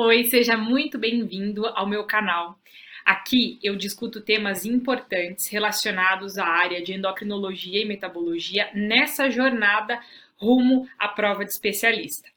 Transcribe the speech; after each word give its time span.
Oi, 0.00 0.22
seja 0.26 0.56
muito 0.56 0.96
bem-vindo 0.96 1.66
ao 1.66 1.84
meu 1.84 2.04
canal. 2.04 2.56
Aqui 3.04 3.58
eu 3.60 3.74
discuto 3.74 4.20
temas 4.20 4.64
importantes 4.64 5.48
relacionados 5.48 6.38
à 6.38 6.46
área 6.46 6.80
de 6.80 6.94
endocrinologia 6.94 7.82
e 7.82 7.84
metabologia 7.84 8.70
nessa 8.72 9.28
jornada 9.28 10.00
rumo 10.36 10.88
à 10.96 11.08
prova 11.08 11.44
de 11.44 11.50
especialista. 11.50 12.28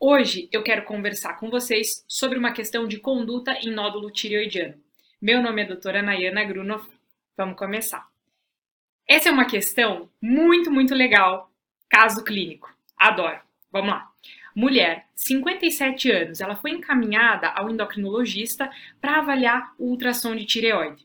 Hoje 0.00 0.48
eu 0.50 0.62
quero 0.62 0.86
conversar 0.86 1.34
com 1.34 1.50
vocês 1.50 2.02
sobre 2.08 2.38
uma 2.38 2.52
questão 2.52 2.88
de 2.88 2.98
conduta 2.98 3.52
em 3.60 3.70
nódulo 3.70 4.10
tireoidiano. 4.10 4.80
Meu 5.20 5.42
nome 5.42 5.60
é 5.60 5.66
doutora 5.66 6.00
Nayana 6.00 6.42
Grunov. 6.44 6.86
Vamos 7.36 7.58
começar. 7.58 8.08
Essa 9.06 9.28
é 9.28 9.32
uma 9.32 9.44
questão 9.44 10.08
muito, 10.22 10.70
muito 10.70 10.94
legal. 10.94 11.52
Caso 11.86 12.24
clínico. 12.24 12.74
Adoro. 12.96 13.40
Vamos 13.70 13.90
lá. 13.90 14.10
Mulher, 14.60 15.06
57 15.14 16.10
anos, 16.10 16.42
ela 16.42 16.54
foi 16.54 16.72
encaminhada 16.72 17.48
ao 17.48 17.70
endocrinologista 17.70 18.70
para 19.00 19.16
avaliar 19.16 19.74
o 19.78 19.86
ultrassom 19.86 20.36
de 20.36 20.44
tireoide. 20.44 21.02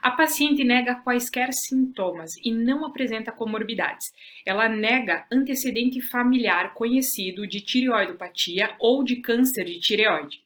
A 0.00 0.10
paciente 0.10 0.64
nega 0.64 0.94
quaisquer 0.94 1.52
sintomas 1.52 2.34
e 2.42 2.50
não 2.50 2.82
apresenta 2.82 3.30
comorbidades. 3.30 4.10
Ela 4.46 4.70
nega 4.70 5.26
antecedente 5.30 6.00
familiar 6.00 6.72
conhecido 6.72 7.46
de 7.46 7.60
tireoidopatia 7.60 8.74
ou 8.78 9.04
de 9.04 9.16
câncer 9.16 9.66
de 9.66 9.78
tireoide. 9.80 10.40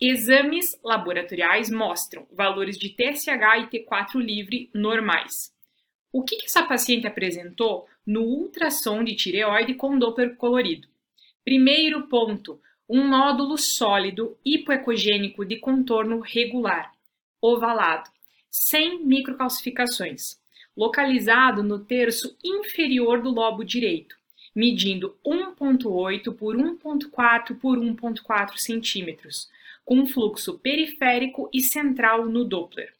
Exames 0.00 0.78
laboratoriais 0.84 1.68
mostram 1.68 2.24
valores 2.30 2.78
de 2.78 2.90
TSH 2.90 3.64
e 3.64 3.66
T4 3.66 4.14
livre 4.14 4.70
normais. 4.72 5.52
O 6.12 6.22
que 6.22 6.36
essa 6.44 6.62
paciente 6.62 7.08
apresentou 7.08 7.88
no 8.06 8.22
ultrassom 8.22 9.02
de 9.02 9.16
tireoide 9.16 9.74
com 9.74 9.98
Doppler 9.98 10.36
colorido? 10.36 10.89
Primeiro 11.50 12.06
ponto, 12.06 12.60
um 12.88 13.08
nódulo 13.08 13.58
sólido 13.58 14.38
hipoecogênico 14.44 15.44
de 15.44 15.56
contorno 15.56 16.20
regular, 16.20 16.92
ovalado, 17.42 18.08
sem 18.48 19.04
microcalcificações, 19.04 20.38
localizado 20.76 21.64
no 21.64 21.80
terço 21.80 22.36
inferior 22.44 23.20
do 23.20 23.30
lobo 23.30 23.64
direito, 23.64 24.14
medindo 24.54 25.16
1.8 25.26 26.32
por 26.36 26.54
1.4 26.54 27.58
por 27.58 27.78
1.4 27.78 28.56
centímetros, 28.56 29.50
com 29.84 30.06
fluxo 30.06 30.56
periférico 30.56 31.50
e 31.52 31.60
central 31.62 32.26
no 32.26 32.44
Doppler. 32.44 32.94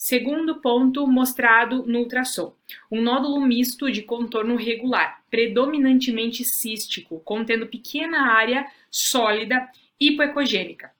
Segundo 0.00 0.60
ponto 0.60 1.04
mostrado 1.08 1.84
no 1.84 1.98
ultrassom, 1.98 2.54
um 2.88 3.02
nódulo 3.02 3.40
misto 3.40 3.90
de 3.90 4.00
contorno 4.00 4.54
regular, 4.54 5.24
predominantemente 5.28 6.44
cístico, 6.44 7.18
contendo 7.24 7.66
pequena 7.66 8.32
área 8.32 8.64
sólida 8.88 9.68
hipoecogênica. 9.98 10.92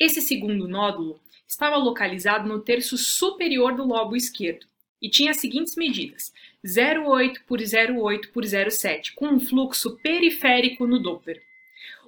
Esse 0.00 0.22
segundo 0.22 0.66
nódulo 0.66 1.20
estava 1.46 1.76
localizado 1.76 2.48
no 2.48 2.60
terço 2.60 2.96
superior 2.96 3.76
do 3.76 3.84
lobo 3.84 4.16
esquerdo 4.16 4.66
e 5.02 5.10
tinha 5.10 5.32
as 5.32 5.36
seguintes 5.36 5.76
medidas: 5.76 6.32
0,8 6.64 7.42
por 7.46 7.60
0,8 7.60 8.32
por 8.32 8.42
0,7, 8.42 9.12
com 9.14 9.26
um 9.26 9.38
fluxo 9.38 9.98
periférico 9.98 10.86
no 10.86 10.98
Doppler. 10.98 11.42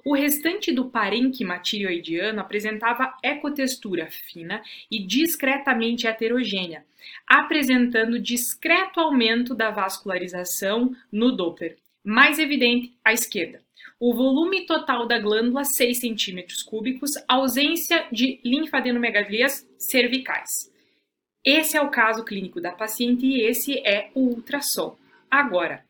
O 0.03 0.15
restante 0.15 0.71
do 0.71 0.89
parênquima 0.89 1.59
tireoidiano 1.59 2.39
apresentava 2.39 3.15
ecotextura 3.21 4.09
fina 4.09 4.63
e 4.89 5.05
discretamente 5.05 6.07
heterogênea, 6.07 6.83
apresentando 7.27 8.19
discreto 8.19 8.99
aumento 8.99 9.53
da 9.53 9.69
vascularização 9.69 10.95
no 11.11 11.31
Doppler, 11.31 11.77
mais 12.03 12.39
evidente 12.39 12.95
à 13.05 13.13
esquerda. 13.13 13.61
O 13.99 14.15
volume 14.15 14.65
total 14.65 15.05
da 15.05 15.19
glândula 15.19 15.63
6 15.63 15.99
cm 15.99 16.45
cúbicos, 16.65 17.11
ausência 17.27 18.07
de 18.11 18.39
linfadenomegalias 18.43 19.67
cervicais. 19.77 20.71
Esse 21.45 21.77
é 21.77 21.81
o 21.81 21.91
caso 21.91 22.25
clínico 22.25 22.59
da 22.59 22.71
paciente 22.71 23.25
e 23.25 23.41
esse 23.41 23.77
é 23.79 24.09
o 24.15 24.21
ultrassom. 24.21 24.97
Agora, 25.29 25.85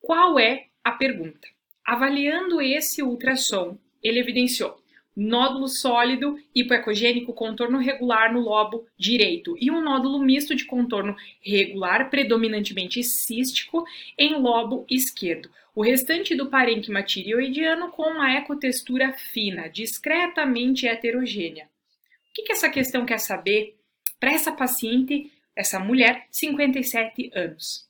qual 0.00 0.38
é 0.38 0.66
a 0.84 0.92
pergunta? 0.92 1.53
Avaliando 1.84 2.60
esse 2.62 3.02
ultrassom, 3.02 3.76
ele 4.02 4.18
evidenciou 4.18 4.82
nódulo 5.16 5.68
sólido 5.68 6.38
hipoecogênico 6.54 7.32
contorno 7.32 7.78
regular 7.78 8.32
no 8.32 8.40
lobo 8.40 8.86
direito 8.98 9.56
e 9.60 9.70
um 9.70 9.80
nódulo 9.80 10.18
misto 10.18 10.54
de 10.54 10.64
contorno 10.64 11.14
regular, 11.40 12.10
predominantemente 12.10 13.02
cístico, 13.04 13.84
em 14.18 14.36
lobo 14.36 14.84
esquerdo. 14.90 15.48
O 15.74 15.82
restante 15.82 16.34
do 16.34 16.48
parênquima 16.48 17.02
tireoidiano 17.02 17.90
com 17.90 18.02
uma 18.02 18.32
ecotextura 18.34 19.12
fina, 19.12 19.68
discretamente 19.68 20.86
heterogênea. 20.86 21.64
O 21.64 22.34
que, 22.34 22.42
que 22.42 22.52
essa 22.52 22.68
questão 22.68 23.06
quer 23.06 23.18
saber 23.18 23.76
para 24.18 24.32
essa 24.32 24.52
paciente, 24.52 25.32
essa 25.54 25.78
mulher, 25.78 26.26
57 26.30 27.30
anos? 27.34 27.83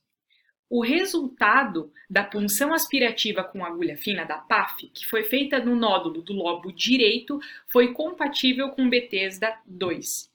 O 0.77 0.81
resultado 0.81 1.93
da 2.11 2.25
punção 2.25 2.75
aspirativa 2.75 3.45
com 3.45 3.65
agulha 3.65 3.97
fina 3.97 4.25
da 4.25 4.39
PAF, 4.39 4.91
que 4.93 5.07
foi 5.07 5.23
feita 5.23 5.61
no 5.61 5.77
nódulo 5.77 6.21
do 6.21 6.33
lobo 6.33 6.73
direito, 6.73 7.39
foi 7.69 7.93
compatível 7.93 8.71
com 8.71 8.91
Bethesda 8.91 9.57
2. 9.67 10.29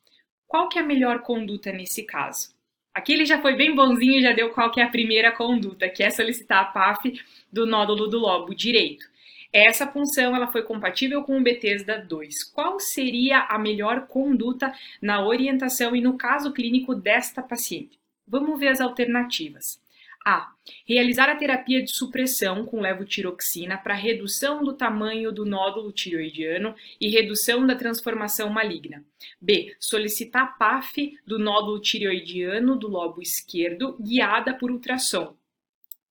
Qual 0.48 0.70
que 0.70 0.80
é 0.80 0.82
a 0.82 0.86
melhor 0.86 1.24
conduta 1.24 1.74
nesse 1.74 2.04
caso? 2.04 2.56
Aqui 2.94 3.12
ele 3.12 3.26
já 3.26 3.42
foi 3.42 3.58
bem 3.58 3.76
bonzinho 3.76 4.18
e 4.18 4.22
já 4.22 4.32
deu 4.32 4.50
qual 4.52 4.72
que 4.72 4.80
é 4.80 4.84
a 4.86 4.90
primeira 4.90 5.30
conduta, 5.34 5.90
que 5.90 6.02
é 6.02 6.10
solicitar 6.10 6.62
a 6.62 6.72
PAF 6.72 7.22
do 7.52 7.66
nódulo 7.66 8.08
do 8.08 8.18
lobo 8.18 8.56
direito. 8.56 9.06
Essa 9.52 9.86
punção 9.86 10.34
ela 10.34 10.48
foi 10.48 10.64
compatível 10.64 11.22
com 11.22 11.38
o 11.38 11.44
Bethesda 11.44 12.00
2. 12.00 12.46
Qual 12.46 12.80
seria 12.80 13.42
a 13.42 13.60
melhor 13.60 14.08
conduta 14.08 14.72
na 15.02 15.22
orientação 15.22 15.94
e 15.94 16.00
no 16.00 16.18
caso 16.18 16.54
clínico 16.54 16.96
desta 16.96 17.44
paciente? 17.44 18.00
Vamos 18.26 18.58
ver 18.58 18.70
as 18.70 18.80
alternativas. 18.80 19.82
A. 20.26 20.54
Realizar 20.88 21.30
a 21.30 21.36
terapia 21.36 21.82
de 21.82 21.92
supressão 21.92 22.66
com 22.66 22.82
levotiroxina 22.82 23.78
para 23.78 23.94
redução 23.94 24.64
do 24.64 24.74
tamanho 24.74 25.32
do 25.32 25.46
nódulo 25.46 25.92
tiroidiano 25.92 26.76
e 27.00 27.10
redução 27.10 27.66
da 27.66 27.76
transformação 27.76 28.50
maligna. 28.50 29.04
B. 29.42 29.76
Solicitar 29.80 30.58
PAF 30.58 31.18
do 31.26 31.40
nódulo 31.40 31.80
tiroidiano 31.80 32.76
do 32.76 32.88
lobo 32.88 33.22
esquerdo 33.22 33.98
guiada 34.00 34.54
por 34.54 34.70
ultrassom. 34.72 35.36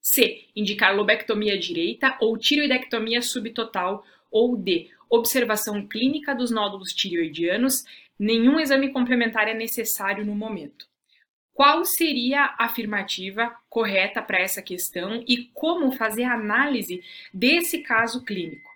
C. 0.00 0.46
Indicar 0.56 0.96
lobectomia 0.96 1.58
direita 1.58 2.16
ou 2.20 2.38
tiroidectomia 2.38 3.20
subtotal. 3.20 4.04
Ou 4.30 4.56
D. 4.56 4.90
Observação 5.10 5.86
clínica 5.86 6.34
dos 6.34 6.50
nódulos 6.50 6.92
tiroidianos. 6.92 7.84
Nenhum 8.19 8.58
exame 8.58 8.90
complementar 8.90 9.48
é 9.48 9.54
necessário 9.54 10.25
no 10.25 10.34
momento. 10.34 10.86
Qual 11.58 11.84
seria 11.84 12.54
a 12.56 12.66
afirmativa 12.66 13.52
correta 13.69 14.22
para 14.22 14.38
essa 14.38 14.62
questão 14.62 15.24
e 15.26 15.50
como 15.52 15.91
fazer 15.91 16.22
a 16.22 16.34
análise 16.34 17.02
desse 17.34 17.78
caso 17.78 18.24
clínico? 18.24 18.70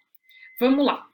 Vamos 0.59 0.85
lá. 0.85 1.09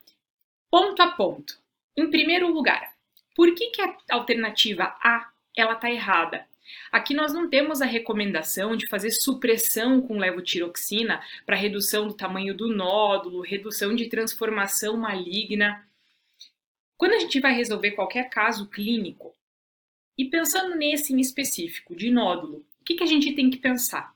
Ponto 0.71 1.03
a 1.03 1.09
ponto. 1.11 1.61
Em 1.95 2.11
primeiro 2.11 2.51
lugar, 2.51 2.95
por 3.37 3.55
que, 3.55 3.69
que 3.69 3.83
a 3.83 3.95
alternativa 4.13 4.97
A 4.99 5.31
ela 5.55 5.75
está 5.75 5.91
errada? 5.91 6.47
Aqui 6.91 7.13
nós 7.13 7.35
não 7.35 7.51
temos 7.51 7.83
a 7.83 7.85
recomendação 7.85 8.75
de 8.75 8.89
fazer 8.89 9.11
supressão 9.11 10.01
com 10.01 10.17
levotiroxina 10.17 11.23
para 11.45 11.55
redução 11.55 12.09
do 12.09 12.15
tamanho 12.15 12.55
do 12.55 12.75
nódulo, 12.75 13.43
redução 13.43 13.95
de 13.95 14.09
transformação 14.09 14.97
maligna. 14.97 15.87
Quando 16.97 17.13
a 17.13 17.19
gente 17.19 17.39
vai 17.41 17.53
resolver 17.53 17.91
qualquer 17.91 18.31
caso 18.31 18.71
clínico, 18.71 19.37
e 20.19 20.25
pensando 20.25 20.75
nesse 20.75 21.15
em 21.15 21.21
específico, 21.21 21.95
de 21.95 22.11
nódulo, 22.11 22.67
o 22.81 22.85
que, 22.85 22.97
que 22.97 23.05
a 23.05 23.07
gente 23.07 23.33
tem 23.33 23.49
que 23.49 23.57
pensar? 23.57 24.13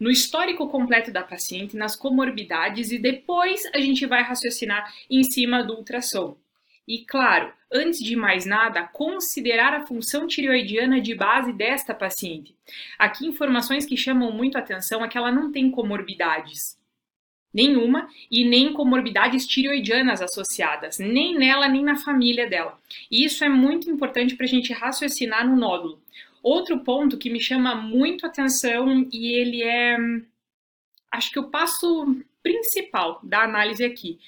No 0.00 0.10
histórico 0.10 0.66
completo 0.68 1.12
da 1.12 1.22
paciente, 1.22 1.76
nas 1.76 1.94
comorbidades 1.94 2.90
e 2.90 2.98
depois 2.98 3.62
a 3.74 3.78
gente 3.78 4.06
vai 4.06 4.22
raciocinar 4.22 4.90
em 5.10 5.22
cima 5.22 5.62
do 5.62 5.74
ultrassom. 5.74 6.36
E 6.88 7.04
claro, 7.04 7.52
antes 7.70 8.00
de 8.00 8.16
mais 8.16 8.46
nada, 8.46 8.82
considerar 8.82 9.74
a 9.74 9.86
função 9.86 10.26
tireoidiana 10.26 11.00
de 11.00 11.14
base 11.14 11.52
desta 11.52 11.94
paciente. 11.94 12.56
Aqui 12.98 13.26
informações 13.26 13.86
que 13.86 13.96
chamam 13.96 14.32
muito 14.32 14.56
atenção 14.56 15.04
é 15.04 15.08
que 15.08 15.16
ela 15.18 15.30
não 15.30 15.52
tem 15.52 15.70
comorbidades 15.70 16.78
nenhuma 17.54 18.08
e 18.30 18.44
nem 18.44 18.72
comorbidades 18.72 19.46
tireoidianas 19.46 20.20
associadas, 20.20 20.98
nem 20.98 21.38
nela 21.38 21.68
nem 21.68 21.84
na 21.84 21.96
família 21.96 22.48
dela. 22.48 22.78
E 23.10 23.24
isso 23.24 23.44
é 23.44 23.48
muito 23.48 23.88
importante 23.88 24.34
para 24.34 24.44
a 24.44 24.48
gente 24.48 24.72
raciocinar 24.72 25.48
no 25.48 25.56
nódulo. 25.56 26.02
Outro 26.42 26.80
ponto 26.80 27.16
que 27.16 27.30
me 27.30 27.40
chama 27.40 27.74
muito 27.74 28.26
atenção 28.26 29.08
e 29.12 29.32
ele 29.32 29.62
é, 29.62 29.96
acho 31.10 31.30
que 31.30 31.38
o 31.38 31.48
passo 31.48 32.22
principal 32.42 33.18
da 33.22 33.42
análise 33.42 33.82
aqui. 33.82 34.18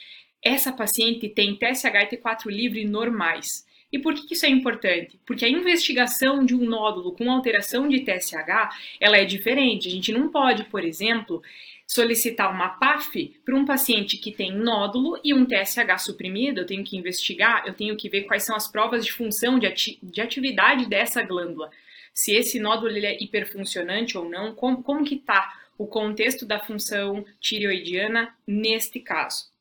Essa 0.43 0.73
paciente 0.73 1.29
tem 1.29 1.57
TSH 1.57 1.85
e 1.85 2.17
T4 2.17 2.47
livre 2.47 2.85
normais. 2.85 3.67
E 3.93 3.99
por 3.99 4.15
que 4.15 4.35
isso 4.35 4.47
é 4.47 4.49
importante? 4.49 5.19
Porque 5.25 5.45
a 5.45 5.49
investigação 5.49 6.45
de 6.45 6.55
um 6.55 6.65
nódulo 6.65 7.13
com 7.13 7.31
alteração 7.31 7.89
de 7.89 8.01
TSH, 8.01 8.71
ela 9.01 9.17
é 9.17 9.25
diferente. 9.25 9.89
A 9.89 9.91
gente 9.91 10.13
não 10.13 10.29
pode, 10.29 10.65
por 10.65 10.83
exemplo, 10.85 11.43
solicitar 11.87 12.53
uma 12.53 12.71
PAF 12.71 13.41
para 13.45 13.55
um 13.55 13.65
paciente 13.65 14.17
que 14.17 14.33
tem 14.33 14.53
nódulo 14.53 15.19
e 15.23 15.33
um 15.33 15.47
TSH 15.47 15.99
suprimido, 15.99 16.61
eu 16.61 16.67
tenho 16.67 16.83
que 16.83 16.97
investigar, 16.97 17.65
eu 17.67 17.75
tenho 17.75 17.97
que 17.97 18.09
ver 18.09 18.23
quais 18.25 18.43
são 18.43 18.57
as 18.57 18.67
provas 18.67 19.05
de 19.05 19.13
função, 19.13 19.59
de, 19.59 19.67
ati 19.67 19.99
de 20.03 20.21
atividade 20.21 20.87
dessa 20.87 21.23
glândula. 21.23 21.71
Se 22.13 22.35
esse 22.35 22.59
nódulo 22.59 22.97
é 22.97 23.17
hiperfuncionante 23.23 24.19
ou 24.19 24.29
não, 24.29 24.55
como, 24.55 24.83
como 24.83 25.05
que 25.05 25.15
está 25.15 25.55
o 25.79 25.87
contexto 25.87 26.45
da 26.45 26.59
função 26.59 27.25
tireoidiana 27.39 28.35
neste 28.47 28.99
caso. 28.99 29.56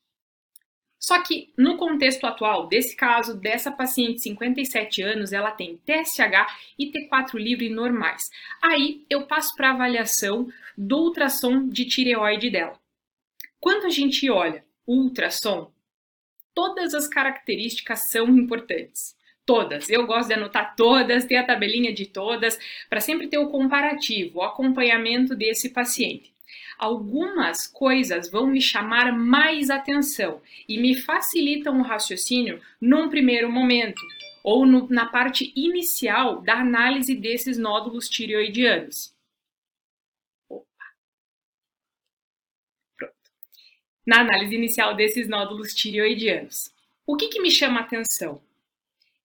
Só 1.06 1.22
que 1.22 1.54
no 1.56 1.78
contexto 1.78 2.25
atual 2.25 2.66
desse 2.66 2.96
caso, 2.96 3.40
dessa 3.40 3.72
paciente 3.72 4.16
de 4.16 4.22
57 4.24 5.04
anos, 5.04 5.34
ela 5.34 5.52
tem 5.52 5.78
TSH 5.86 6.74
e 6.80 6.92
T4 6.92 7.36
livre 7.36 7.69
normais. 7.69 8.24
Aí 8.60 9.06
eu 9.07 9.28
passo 9.28 9.54
para 9.56 9.69
avaliação 9.69 10.52
do 10.75 10.98
ultrassom 10.98 11.69
de 11.69 11.86
tireoide 11.86 12.50
dela. 12.50 12.80
Quando 13.60 13.86
a 13.86 13.90
gente 13.90 14.28
olha 14.31 14.66
ultrassom, 14.88 15.72
todas 16.56 16.96
as 16.96 17.07
características 17.07 18.10
são 18.10 18.28
importantes. 18.30 19.16
Todas. 19.46 19.88
Eu 19.92 20.07
gosto 20.07 20.30
de 20.30 20.34
anotar 20.34 20.75
todas, 20.75 21.25
ter 21.25 21.36
a 21.36 21.46
tabelinha 21.46 21.94
de 21.94 22.07
todas, 22.07 22.57
para 22.90 23.00
sempre 23.00 23.28
ter 23.28 23.38
o 23.38 23.50
comparativo, 23.50 24.40
o 24.40 24.42
acompanhamento 24.44 25.36
desse 25.36 25.69
paciente 25.69 26.35
algumas 26.77 27.68
coisas 27.68 28.30
vão 28.30 28.48
me 28.48 28.62
chamar 28.62 29.12
mais 29.12 29.69
atenção 29.69 30.42
e 30.68 30.77
me 30.77 30.95
facilitam 30.95 31.80
o 31.80 31.83
raciocínio 31.83 32.62
num 32.80 33.10
primeiro 33.10 33.51
momento 33.51 34.01
ou 34.44 34.66
no, 34.66 34.88
na 34.89 35.06
parte 35.06 35.51
inicial 35.56 36.42
da 36.42 36.60
análise 36.60 37.16
desses 37.16 37.57
nódulos 37.57 38.07
tireoidianos. 38.07 39.13
Na 44.06 44.21
análise 44.21 44.54
inicial 44.54 44.95
desses 44.95 45.28
nódulos 45.28 45.74
tireoidianos. 45.74 46.71
O 47.07 47.16
que, 47.16 47.28
que 47.30 47.42
me 47.42 47.50
chama 47.50 47.80
atenção? 47.80 48.42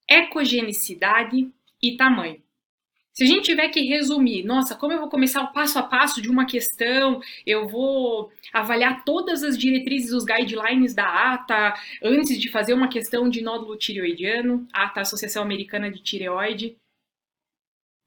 Ecogenicidade 0.08 1.53
e 1.82 1.96
tamanho. 1.96 2.43
Se 3.12 3.25
a 3.25 3.27
gente 3.27 3.43
tiver 3.43 3.69
que 3.69 3.83
resumir, 3.83 4.45
nossa, 4.45 4.77
como 4.77 4.93
eu 4.93 5.01
vou 5.01 5.09
começar 5.09 5.43
o 5.43 5.53
passo 5.53 5.79
a 5.79 5.83
passo 5.83 6.23
de 6.23 6.31
uma 6.31 6.47
questão, 6.47 7.21
eu 7.45 7.69
vou 7.69 8.33
avaliar 8.53 9.05
todas 9.05 9.43
as 9.43 9.59
diretrizes, 9.59 10.12
os 10.12 10.25
guidelines 10.25 10.95
da 10.95 11.35
ATA 11.35 11.75
antes 12.03 12.39
de 12.39 12.49
fazer 12.49 12.73
uma 12.73 12.89
questão 12.89 13.29
de 13.29 13.43
nódulo 13.43 13.77
tireoidiano, 13.77 14.67
ATA, 14.73 15.01
Associação 15.01 15.43
Americana 15.43 15.91
de 15.91 16.01
Tireoide. 16.01 16.77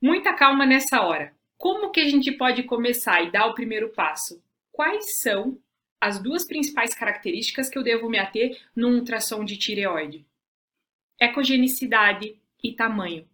Muita 0.02 0.34
calma 0.34 0.66
nessa 0.66 1.02
hora. 1.02 1.36
Como 1.58 1.92
que 1.92 2.00
a 2.00 2.08
gente 2.08 2.32
pode 2.32 2.64
começar 2.64 3.22
e 3.22 3.32
dar 3.32 3.48
o 3.48 3.54
primeiro 3.54 3.90
passo? 3.90 4.42
Quais 4.72 5.20
são 5.20 5.60
as 6.02 6.22
duas 6.22 6.46
principais 6.46 6.96
características 6.96 7.70
que 7.70 7.78
eu 7.78 7.84
devo 7.84 8.10
me 8.10 8.20
ater 8.20 8.58
num 8.76 8.96
ultrassom 8.96 9.44
de 9.44 9.58
tireoide? 9.58 10.26
Ecogenicidade 11.20 12.38
e 12.64 12.74
tamanho 12.74 13.28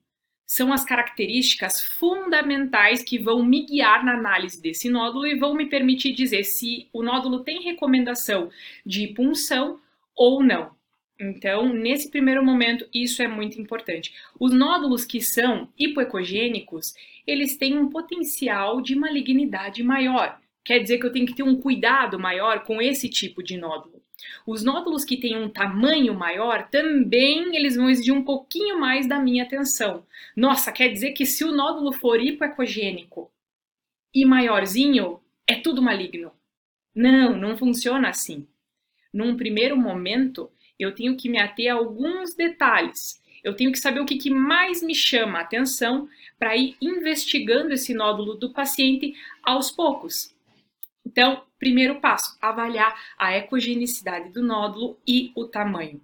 são 0.50 0.74
as 0.74 0.84
características 0.84 1.80
fundamentais 1.80 3.04
que 3.04 3.20
vão 3.20 3.46
me 3.46 3.68
guiar 3.68 4.04
na 4.04 4.16
análise 4.16 4.60
desse 4.60 4.90
nódulo 4.90 5.28
e 5.28 5.38
vão 5.38 5.54
me 5.54 5.68
permitir 5.68 6.12
dizer 6.12 6.44
se 6.44 6.90
o 6.92 7.04
nódulo 7.04 7.44
tem 7.44 7.62
recomendação 7.62 8.50
de 8.84 9.10
punção 9.10 9.80
ou 10.16 10.44
não. 10.44 10.72
Então, 11.20 11.72
nesse 11.72 12.10
primeiro 12.10 12.44
momento, 12.44 12.90
isso 12.92 13.22
é 13.22 13.28
muito 13.28 13.62
importante. 13.62 14.12
Os 14.40 14.52
nódulos 14.52 15.06
que 15.06 15.22
são 15.22 15.70
hipoecogênicos, 15.78 16.96
eles 17.28 17.56
têm 17.56 17.78
um 17.78 17.88
potencial 17.88 18.82
de 18.82 18.96
malignidade 18.96 19.84
maior. 19.84 20.42
Quer 20.66 20.80
dizer 20.80 20.98
que 20.98 21.06
eu 21.06 21.12
tenho 21.12 21.28
que 21.28 21.36
ter 21.36 21.44
um 21.44 21.62
cuidado 21.62 22.18
maior 22.18 22.64
com 22.64 22.82
esse 22.82 23.08
tipo 23.08 23.44
de 23.44 23.56
nódulo. 23.56 23.99
Os 24.46 24.64
nódulos 24.64 25.04
que 25.04 25.18
têm 25.18 25.38
um 25.38 25.50
tamanho 25.50 26.14
maior 26.14 26.70
também 26.70 27.56
eles 27.56 27.76
vão 27.76 27.90
exigir 27.90 28.14
um 28.14 28.24
pouquinho 28.24 28.80
mais 28.80 29.08
da 29.08 29.20
minha 29.20 29.44
atenção. 29.44 30.06
Nossa, 30.36 30.72
quer 30.72 30.90
dizer 30.90 31.12
que 31.12 31.26
se 31.26 31.44
o 31.44 31.52
nódulo 31.52 31.92
for 31.92 32.22
hipoecogênico 32.22 33.32
e 34.14 34.26
maiorzinho, 34.26 35.20
é 35.48 35.56
tudo 35.56 35.82
maligno. 35.82 36.32
Não, 36.96 37.38
não 37.38 37.58
funciona 37.58 38.10
assim. 38.10 38.48
Num 39.14 39.36
primeiro 39.38 39.78
momento, 39.78 40.52
eu 40.78 40.94
tenho 40.94 41.18
que 41.18 41.30
me 41.30 41.40
ater 41.40 41.72
a 41.72 41.76
alguns 41.76 42.34
detalhes. 42.36 43.22
Eu 43.44 43.56
tenho 43.56 43.72
que 43.72 43.80
saber 43.80 44.00
o 44.00 44.06
que, 44.06 44.18
que 44.18 44.30
mais 44.30 44.84
me 44.84 44.94
chama 44.94 45.40
a 45.40 45.42
atenção 45.42 46.08
para 46.38 46.56
ir 46.56 46.76
investigando 46.82 47.74
esse 47.74 47.94
nódulo 47.94 48.36
do 48.36 48.52
paciente 48.52 49.14
aos 49.44 49.72
poucos. 49.72 50.34
Então, 51.10 51.42
primeiro 51.58 52.00
passo, 52.00 52.38
avaliar 52.40 52.96
a 53.18 53.36
ecogenicidade 53.36 54.30
do 54.30 54.44
nódulo 54.44 55.00
e 55.08 55.32
o 55.36 55.44
tamanho. 55.48 56.00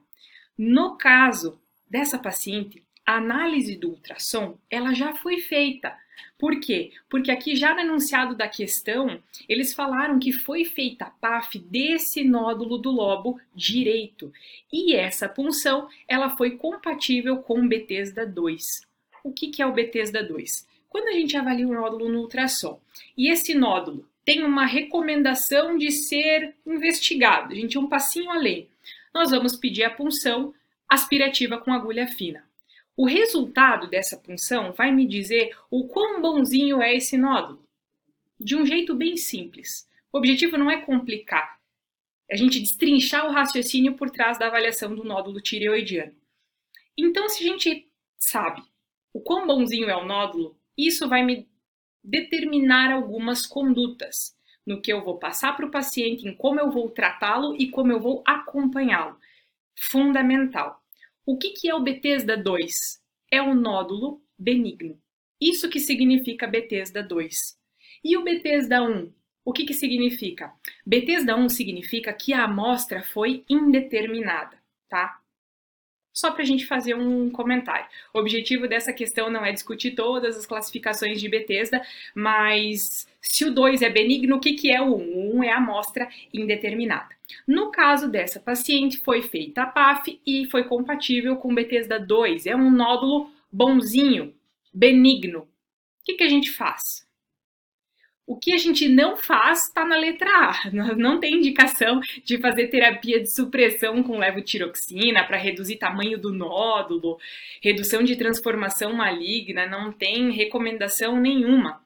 No 0.58 0.98
caso 0.98 1.62
dessa 1.88 2.18
paciente, 2.18 2.84
a 3.06 3.18
análise 3.18 3.76
do 3.76 3.90
ultrassom, 3.90 4.58
ela 4.68 4.96
já 4.96 5.14
foi 5.14 5.42
feita. 5.42 5.96
Por 6.40 6.60
quê? 6.60 6.92
Porque 7.08 7.30
aqui 7.30 7.56
já 7.56 7.76
no 7.76 7.82
enunciado 7.82 8.36
da 8.36 8.48
questão, 8.48 9.22
eles 9.48 9.76
falaram 9.76 10.18
que 10.18 10.32
foi 10.32 10.66
feita 10.66 11.06
a 11.06 11.12
PAF 11.12 11.60
desse 11.60 12.24
nódulo 12.24 12.80
do 12.80 12.90
lobo 12.90 13.40
direito. 13.54 14.34
E 14.74 14.96
essa 14.96 15.30
punção, 15.30 15.88
ela 16.08 16.36
foi 16.36 16.58
compatível 16.58 17.44
com 17.44 17.60
o 17.60 17.68
Bethesda 17.68 18.26
2. 18.26 18.60
O 19.24 19.32
que, 19.32 19.50
que 19.50 19.62
é 19.62 19.68
o 19.68 19.74
Bethesda 19.74 20.24
2? 20.24 20.50
Quando 20.90 21.10
a 21.10 21.14
gente 21.14 21.38
avalia 21.38 21.68
o 21.68 21.74
nódulo 21.74 22.10
no 22.10 22.22
ultrassom, 22.22 22.82
e 23.16 23.30
esse 23.30 23.54
nódulo 23.54 24.10
tem 24.26 24.44
uma 24.44 24.66
recomendação 24.66 25.78
de 25.78 25.92
ser 25.92 26.56
investigado. 26.66 27.54
A 27.54 27.56
gente 27.56 27.78
é 27.78 27.80
um 27.80 27.88
passinho 27.88 28.32
além. 28.32 28.68
Nós 29.14 29.30
vamos 29.30 29.56
pedir 29.56 29.84
a 29.84 29.90
punção 29.90 30.54
aspirativa 30.90 31.60
com 31.60 31.72
agulha 31.72 32.08
fina. 32.08 32.44
O 32.98 33.06
resultado 33.06 33.88
dessa 33.88 34.18
punção 34.18 34.72
vai 34.72 34.92
me 34.92 35.06
dizer 35.06 35.56
o 35.70 35.88
quão 35.88 36.22
bonzinho 36.22 36.82
é 36.82 36.96
esse 36.96 37.18
nódulo. 37.18 37.64
De 38.40 38.56
um 38.56 38.66
jeito 38.66 38.96
bem 38.96 39.16
simples. 39.16 39.88
O 40.12 40.18
objetivo 40.18 40.58
não 40.58 40.72
é 40.72 40.82
complicar, 40.82 41.60
é 42.30 42.36
a 42.36 42.38
gente 42.38 42.60
destrinchar 42.60 43.28
o 43.28 43.32
raciocínio 43.32 43.96
por 43.96 44.10
trás 44.10 44.40
da 44.40 44.48
avaliação 44.48 44.96
do 44.96 45.04
nódulo 45.04 45.42
tireoidiano. 45.42 46.16
Então, 46.98 47.28
se 47.30 47.44
a 47.44 47.48
gente 47.52 47.88
sabe 48.18 48.64
o 49.14 49.20
quão 49.20 49.46
bonzinho 49.46 49.90
é 49.90 49.96
o 49.96 50.06
nódulo, 50.06 50.58
isso 50.78 51.08
vai 51.08 51.24
me 51.24 51.48
determinar 52.06 52.92
algumas 52.92 53.46
condutas 53.46 54.36
no 54.66 54.82
que 54.82 54.92
eu 54.92 55.04
vou 55.04 55.18
passar 55.18 55.56
para 55.56 55.66
o 55.66 55.72
paciente, 55.72 56.28
em 56.28 56.36
como 56.36 56.60
eu 56.60 56.72
vou 56.72 56.90
tratá-lo 56.90 57.56
e 57.56 57.70
como 57.70 57.92
eu 57.92 58.00
vou 58.00 58.24
acompanhá-lo. 58.26 59.18
Fundamental. 59.78 60.82
O 61.26 61.38
que, 61.38 61.50
que 61.50 61.70
é 61.70 61.76
o 61.76 61.82
Bethesda 61.82 62.38
2? 62.38 63.02
É 63.32 63.42
o 63.42 63.54
nódulo 63.54 64.22
benigno. 64.38 65.00
Isso 65.40 65.70
que 65.70 65.80
significa 65.80 66.48
Bethesda 66.48 67.04
2. 67.04 67.58
E 68.04 68.18
o 68.18 68.24
Bethesda 68.24 68.82
1? 68.84 69.14
O 69.44 69.54
que, 69.54 69.66
que 69.66 69.74
significa? 69.74 70.52
Bethesda 70.86 71.36
1 71.36 71.50
significa 71.50 72.14
que 72.14 72.34
a 72.34 72.46
amostra 72.46 73.04
foi 73.04 73.44
indeterminada, 73.50 74.58
tá? 74.88 75.22
Só 76.16 76.32
para 76.32 76.44
a 76.44 76.46
gente 76.46 76.66
fazer 76.66 76.96
um 76.96 77.30
comentário. 77.30 77.86
O 78.14 78.20
objetivo 78.20 78.70
dessa 78.70 78.94
questão 78.94 79.30
não 79.30 79.46
é 79.46 79.52
discutir 79.52 79.92
todas 79.92 80.38
as 80.38 80.46
classificações 80.46 81.20
de 81.20 81.28
Bethesda, 81.28 81.86
mas 82.16 83.06
se 83.20 83.44
o 83.44 83.54
2 83.54 83.82
é 83.82 83.90
benigno, 83.90 84.38
o 84.38 84.40
que, 84.40 84.54
que 84.54 84.72
é 84.72 84.82
o 84.82 84.96
1? 84.96 84.98
Um? 84.98 85.02
O 85.02 85.36
1 85.36 85.38
um 85.38 85.44
é 85.44 85.52
amostra 85.52 86.08
indeterminada. 86.34 87.14
No 87.46 87.70
caso 87.70 88.10
dessa 88.10 88.40
paciente, 88.40 89.00
foi 89.00 89.22
feita 89.22 89.64
a 89.64 89.66
PAF 89.66 90.22
e 90.26 90.46
foi 90.50 90.64
compatível 90.64 91.36
com 91.36 91.54
Bethesda 91.54 92.00
2. 92.00 92.46
É 92.46 92.56
um 92.56 92.72
nódulo 92.72 93.30
bonzinho, 93.52 94.34
benigno. 94.74 95.40
O 95.40 95.48
que, 96.06 96.14
que 96.14 96.24
a 96.24 96.30
gente 96.30 96.50
faz? 96.50 97.06
O 98.28 98.36
que 98.36 98.54
a 98.54 98.58
gente 98.58 98.90
não 98.90 99.16
faz 99.16 99.68
está 99.68 99.86
na 99.86 99.96
letra 99.96 100.30
A. 100.30 100.72
Não 100.96 101.20
tem 101.20 101.36
indicação 101.36 102.00
de 102.24 102.40
fazer 102.40 102.70
terapia 102.70 103.20
de 103.20 103.32
supressão 103.32 104.02
com 104.02 104.18
levotiroxina 104.18 105.24
para 105.26 105.38
reduzir 105.38 105.76
tamanho 105.76 106.18
do 106.18 106.34
nódulo, 106.34 107.20
redução 107.62 108.04
de 108.04 108.16
transformação 108.16 108.94
maligna, 108.94 109.68
não 109.68 109.92
tem 109.92 110.32
recomendação 110.32 111.20
nenhuma. 111.20 111.84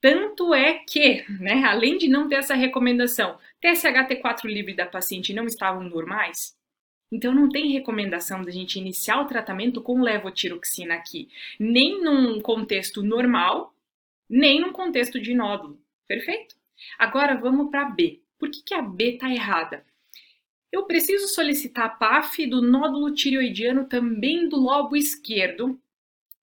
Tanto 0.00 0.54
é 0.54 0.74
que, 0.74 1.24
né, 1.40 1.64
além 1.64 1.98
de 1.98 2.08
não 2.08 2.28
ter 2.28 2.36
essa 2.36 2.54
recomendação, 2.54 3.36
TSH-T4 3.60 4.44
livre 4.44 4.72
da 4.72 4.86
paciente 4.86 5.34
não 5.34 5.44
estavam 5.44 5.82
normais, 5.82 6.56
então 7.10 7.34
não 7.34 7.48
tem 7.48 7.72
recomendação 7.72 8.42
da 8.42 8.50
gente 8.50 8.78
iniciar 8.78 9.20
o 9.20 9.26
tratamento 9.26 9.82
com 9.82 10.00
levotiroxina 10.00 10.94
aqui, 10.94 11.28
nem 11.58 12.00
num 12.02 12.40
contexto 12.40 13.02
normal, 13.02 13.74
nem 14.28 14.60
num 14.60 14.72
contexto 14.72 15.20
de 15.20 15.34
nódulo. 15.34 15.80
Perfeito? 16.06 16.56
Agora 16.98 17.36
vamos 17.36 17.70
para 17.70 17.84
B. 17.84 18.20
Por 18.38 18.50
que, 18.50 18.62
que 18.62 18.74
a 18.74 18.82
B 18.82 19.14
está 19.14 19.30
errada? 19.30 19.84
Eu 20.70 20.84
preciso 20.84 21.28
solicitar 21.28 21.86
a 21.86 21.88
PAF 21.88 22.46
do 22.46 22.60
nódulo 22.60 23.14
tireoidiano 23.14 23.86
também 23.86 24.48
do 24.48 24.56
lobo 24.56 24.96
esquerdo, 24.96 25.80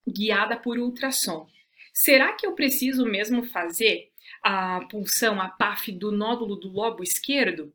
guiada 0.06 0.56
por 0.56 0.78
ultrassom. 0.78 1.48
Será 1.92 2.32
que 2.32 2.46
eu 2.46 2.52
preciso 2.52 3.06
mesmo 3.06 3.44
fazer 3.44 4.10
a 4.42 4.80
pulsão, 4.90 5.40
a 5.40 5.48
PAF 5.48 5.92
do 5.92 6.10
nódulo 6.10 6.56
do 6.56 6.68
lobo 6.68 7.02
esquerdo? 7.02 7.72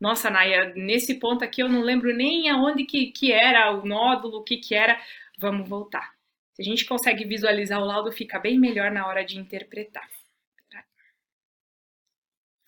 Nossa, 0.00 0.30
Naya, 0.30 0.72
nesse 0.74 1.14
ponto 1.14 1.44
aqui 1.44 1.62
eu 1.62 1.68
não 1.68 1.82
lembro 1.82 2.14
nem 2.14 2.48
aonde 2.48 2.84
que, 2.84 3.06
que 3.06 3.32
era 3.32 3.70
o 3.72 3.84
nódulo, 3.84 4.38
o 4.38 4.44
que 4.44 4.56
que 4.56 4.74
era. 4.74 5.00
Vamos 5.38 5.68
voltar. 5.68 6.17
Se 6.58 6.62
a 6.62 6.64
gente 6.64 6.86
consegue 6.86 7.24
visualizar 7.24 7.80
o 7.80 7.84
laudo, 7.84 8.10
fica 8.10 8.36
bem 8.36 8.58
melhor 8.58 8.90
na 8.90 9.06
hora 9.06 9.24
de 9.24 9.38
interpretar. 9.38 10.08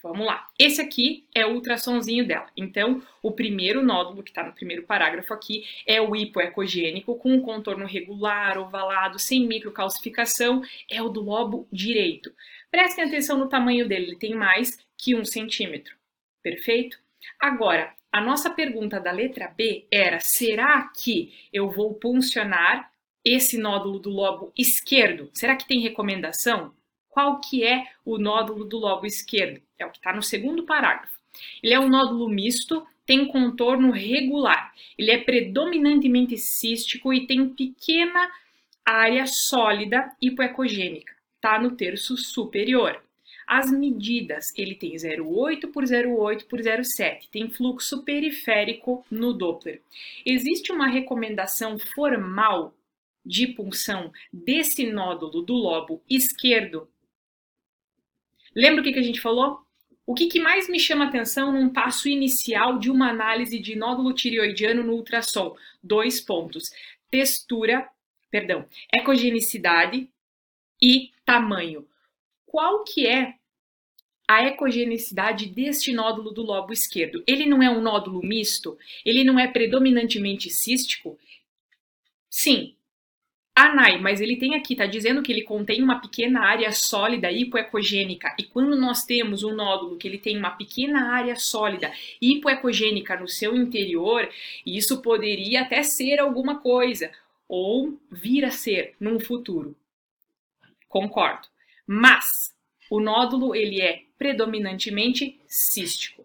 Vamos 0.01 0.25
lá. 0.25 0.49
Esse 0.57 0.81
aqui 0.81 1.27
é 1.35 1.45
o 1.45 1.55
ultrassomzinho 1.55 2.25
dela. 2.25 2.47
Então, 2.57 3.03
o 3.21 3.33
primeiro 3.33 3.83
nódulo, 3.83 4.23
que 4.23 4.31
está 4.31 4.45
no 4.45 4.53
primeiro 4.53 4.85
parágrafo 4.85 5.35
aqui, 5.35 5.65
é 5.85 6.01
o 6.01 6.15
hipoecogênico, 6.15 7.17
com 7.17 7.33
um 7.33 7.43
contorno 7.43 7.85
regular, 7.85 8.59
ovalado, 8.59 9.19
sem 9.19 9.45
microcalcificação, 9.45 10.63
é 10.89 11.03
o 11.03 11.09
do 11.09 11.21
lobo 11.21 11.67
direito. 11.71 12.33
Prestem 12.71 13.05
atenção 13.05 13.37
no 13.37 13.49
tamanho 13.49 13.89
dele, 13.89 14.07
ele 14.07 14.17
tem 14.17 14.35
mais 14.35 14.71
que 14.97 15.17
um 15.17 15.25
centímetro. 15.25 15.97
Perfeito? 16.43 16.97
Agora, 17.41 17.93
a 18.13 18.21
nossa 18.21 18.51
pergunta 18.51 19.01
da 19.01 19.11
letra 19.11 19.49
B 19.49 19.87
era: 19.93 20.19
será 20.21 20.91
que 20.97 21.35
eu 21.53 21.69
vou 21.69 21.95
puncionar 21.95 22.90
esse 23.25 23.59
nódulo 23.59 23.99
do 23.99 24.11
lobo 24.11 24.53
esquerdo? 24.57 25.31
Será 25.35 25.57
que 25.57 25.67
tem 25.67 25.81
recomendação? 25.81 26.73
Qual 27.09 27.41
que 27.41 27.65
é 27.65 27.85
o 28.05 28.19
nódulo 28.19 28.65
do 28.65 28.79
lobo 28.79 29.07
esquerdo? 29.07 29.61
É 29.79 29.85
o 29.85 29.91
que 29.91 29.99
está 29.99 30.13
no 30.13 30.23
segundo 30.23 30.65
parágrafo. 30.65 31.19
Ele 31.63 31.75
é 31.75 31.81
um 31.81 31.89
nódulo 31.89 32.29
misto, 32.29 32.87
tem 33.05 33.27
contorno 33.27 33.91
regular. 33.91 34.73
Ele 34.97 35.11
é 35.11 35.19
predominantemente 35.19 36.37
cístico 36.37 37.13
e 37.13 37.27
tem 37.27 37.49
pequena 37.49 38.31
área 38.85 39.25
sólida 39.27 40.11
hipoecogênica. 40.21 41.15
Está 41.37 41.61
no 41.61 41.77
terço 41.77 42.17
superior. 42.17 43.03
As 43.47 43.69
medidas, 43.69 44.57
ele 44.57 44.77
tem 44.77 44.95
0,8 44.95 45.73
por 45.73 45.83
0,8 45.83 46.47
por 46.47 46.61
0,7, 46.61 47.29
tem 47.33 47.51
fluxo 47.51 48.05
periférico 48.05 49.05
no 49.11 49.33
Doppler. 49.33 49.83
Existe 50.25 50.71
uma 50.71 50.87
recomendação 50.87 51.77
formal 51.77 52.73
de 53.25 53.49
punção 53.49 54.13
desse 54.33 54.91
nódulo 54.91 55.43
do 55.43 55.55
lobo 55.55 56.03
esquerdo 56.09 56.89
Lembra 58.55 58.81
o 58.81 58.85
que, 58.85 58.93
que 58.93 58.99
a 58.99 59.03
gente 59.03 59.21
falou? 59.21 59.61
O 60.07 60.15
que, 60.15 60.27
que 60.27 60.41
mais 60.41 60.69
me 60.69 60.81
chama 60.81 61.07
atenção 61.07 61.53
num 61.53 61.69
passo 61.69 62.09
inicial 62.09 62.79
de 62.79 62.91
uma 62.91 63.09
análise 63.09 63.59
de 63.61 63.77
nódulo 63.77 64.13
tireoidiano 64.13 64.83
no 64.83 64.95
ultrassom? 64.95 65.57
Dois 65.83 66.21
pontos: 66.21 66.65
textura, 67.11 67.89
perdão, 68.31 68.67
ecogenicidade 68.93 70.09
e 70.83 71.11
tamanho. 71.25 71.87
Qual 72.45 72.83
que 72.83 73.07
é 73.07 73.35
a 74.27 74.45
ecogenicidade 74.45 75.47
deste 75.47 75.93
nódulo 75.93 76.33
do 76.33 76.43
lobo 76.43 76.73
esquerdo? 76.73 77.23
Ele 77.27 77.47
não 77.47 77.63
é 77.63 77.71
um 77.71 77.81
nódulo 77.81 78.21
misto? 78.21 78.77
Ele 79.05 79.23
não 79.23 79.39
é 79.39 79.47
predominantemente 79.47 80.51
cístico? 80.51 81.17
Sim, 82.29 82.75
ah, 83.63 83.75
Nai, 83.75 83.99
mas 83.99 84.23
ele 84.23 84.37
tem 84.37 84.55
aqui, 84.55 84.75
tá 84.75 84.87
dizendo 84.87 85.23
que 85.23 85.31
ele 85.31 85.43
contém 85.43 85.83
uma 85.83 86.01
pequena 86.01 86.41
área 86.41 86.73
sólida 86.73 87.31
hipoecogênica. 87.31 88.35
E 88.39 88.45
quando 88.45 88.75
nós 88.75 89.05
temos 89.05 89.43
um 89.43 89.55
nódulo 89.55 89.99
que 89.99 90.09
ele 90.09 90.17
tem 90.17 90.39
uma 90.39 90.53
pequena 90.53 91.13
área 91.13 91.37
sólida 91.37 91.93
hipoecogênica 92.23 93.21
no 93.21 93.29
seu 93.29 93.55
interior, 93.55 94.27
isso 94.65 95.03
poderia 95.03 95.61
até 95.61 95.83
ser 95.83 96.21
alguma 96.21 96.61
coisa, 96.61 97.11
ou 97.47 98.01
vir 98.11 98.47
a 98.47 98.51
ser 98.51 98.95
num 98.99 99.21
futuro. 99.21 99.77
Concordo. 100.89 101.47
Mas 101.87 102.55
o 102.91 102.99
nódulo 102.99 103.55
ele 103.55 103.83
é 103.83 104.05
predominantemente 104.17 105.39
cístico. 105.47 106.25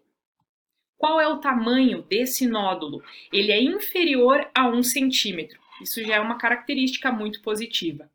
Qual 0.96 1.20
é 1.20 1.28
o 1.28 1.36
tamanho 1.36 2.00
desse 2.00 2.46
nódulo? 2.46 3.02
Ele 3.30 3.52
é 3.52 3.62
inferior 3.62 4.48
a 4.54 4.68
um 4.68 4.82
centímetro. 4.82 5.65
Isso 5.80 6.02
já 6.02 6.16
é 6.16 6.20
uma 6.20 6.38
característica 6.38 7.12
muito 7.12 7.42
positiva. 7.42 8.10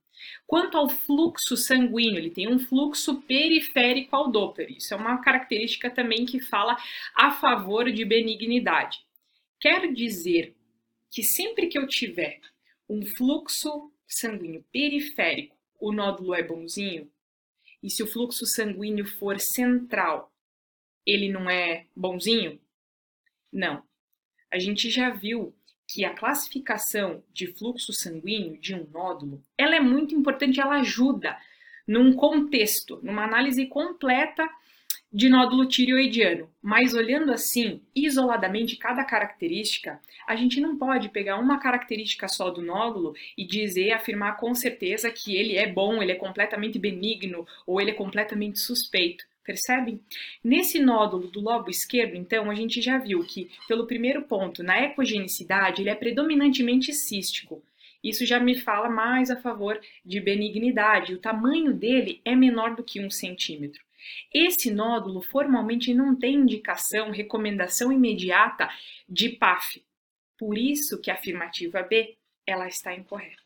Quanto 0.46 0.78
ao 0.78 0.90
fluxo 0.90 1.56
sanguíneo, 1.58 2.18
ele 2.18 2.30
tem 2.30 2.48
um 2.48 2.60
fluxo 2.60 3.22
periférico 3.22 4.16
ao 4.16 4.32
Doppler. 4.32 4.72
Isso 4.72 4.94
é 4.94 4.98
uma 4.98 5.20
característica 5.20 5.90
também 5.90 6.26
que 6.26 6.40
fala 6.40 6.78
a 7.16 7.32
favor 7.32 7.92
de 7.92 8.06
benignidade. 8.06 9.00
Quer 9.60 9.92
dizer 9.94 10.56
que 11.10 11.24
sempre 11.24 11.68
que 11.68 11.78
eu 11.78 11.88
tiver 11.88 12.40
um 12.90 13.06
fluxo 13.06 13.92
sanguíneo 14.08 14.66
periférico, 14.72 15.56
o 15.80 15.92
nódulo 15.92 16.34
é 16.34 16.44
bonzinho? 16.44 17.10
E 17.82 17.90
se 17.90 18.04
o 18.04 18.08
fluxo 18.08 18.46
sanguíneo 18.46 19.06
for 19.06 19.40
central, 19.40 20.32
ele 21.06 21.30
não 21.30 21.50
é 21.50 21.88
bonzinho? 21.96 22.60
Não. 23.52 23.84
A 24.52 24.60
gente 24.60 24.90
já 24.90 25.10
viu 25.10 25.56
que 25.92 26.06
a 26.06 26.14
classificação 26.14 27.22
de 27.34 27.48
fluxo 27.48 27.92
sanguíneo 27.92 28.58
de 28.58 28.74
um 28.74 28.88
nódulo, 28.94 29.44
ela 29.58 29.76
é 29.76 29.80
muito 29.82 30.16
importante, 30.16 30.62
ela 30.62 30.80
ajuda 30.80 31.38
num 31.86 32.14
contexto, 32.14 33.02
numa 33.04 33.26
análise 33.26 33.66
completa 33.66 34.50
de 35.12 35.28
nódulo 35.28 35.68
tireoidiano. 35.68 36.50
Mas 36.62 36.94
olhando 36.94 37.34
assim, 37.34 37.82
isoladamente 37.94 38.78
cada 38.78 39.04
característica, 39.04 40.00
a 40.26 40.34
gente 40.34 40.62
não 40.62 40.78
pode 40.78 41.10
pegar 41.10 41.38
uma 41.38 41.60
característica 41.60 42.30
só 42.30 42.50
do 42.50 42.62
nódulo 42.62 43.14
e 43.38 43.46
dizer, 43.46 43.92
afirmar 43.92 44.38
com 44.38 44.56
certeza 44.56 45.12
que 45.12 45.36
ele 45.36 45.58
é 45.58 45.68
bom, 45.70 46.02
ele 46.02 46.14
é 46.14 46.16
completamente 46.16 46.80
benigno 46.80 47.46
ou 47.68 47.82
ele 47.82 47.92
é 47.92 47.96
completamente 47.96 48.60
suspeito. 48.60 49.26
Percebem? 49.44 50.00
Nesse 50.44 50.80
nódulo 50.80 51.28
do 51.28 51.40
lobo 51.40 51.70
esquerdo, 51.70 52.16
então, 52.16 52.50
a 52.50 52.56
gente 52.56 52.82
já 52.82 52.98
viu 52.98 53.24
que, 53.24 53.50
pelo 53.68 53.88
primeiro 53.88 54.24
ponto, 54.24 54.64
na 54.64 54.80
ecogenicidade, 54.82 55.82
ele 55.82 55.90
é 55.90 55.96
predominantemente 55.96 56.94
cístico. 56.94 57.64
Isso 58.04 58.26
já 58.26 58.40
me 58.40 58.60
fala 58.60 58.90
mais 58.90 59.30
a 59.30 59.40
favor 59.40 59.80
de 60.04 60.20
benignidade. 60.20 61.14
O 61.14 61.20
tamanho 61.20 61.74
dele 61.74 62.22
é 62.26 62.36
menor 62.36 62.76
do 62.76 62.84
que 62.84 63.04
um 63.04 63.10
centímetro. 63.10 63.84
Esse 64.34 64.72
nódulo 64.72 65.22
formalmente 65.22 65.94
não 65.94 66.16
tem 66.16 66.36
indicação, 66.36 67.12
recomendação 67.12 67.92
imediata 67.92 68.70
de 69.08 69.30
PAF. 69.30 69.84
Por 70.38 70.58
isso 70.58 71.00
que 71.00 71.12
a 71.12 71.14
afirmativa 71.14 71.84
B 71.84 72.18
ela 72.48 72.68
está 72.68 72.96
incorreta. 72.96 73.41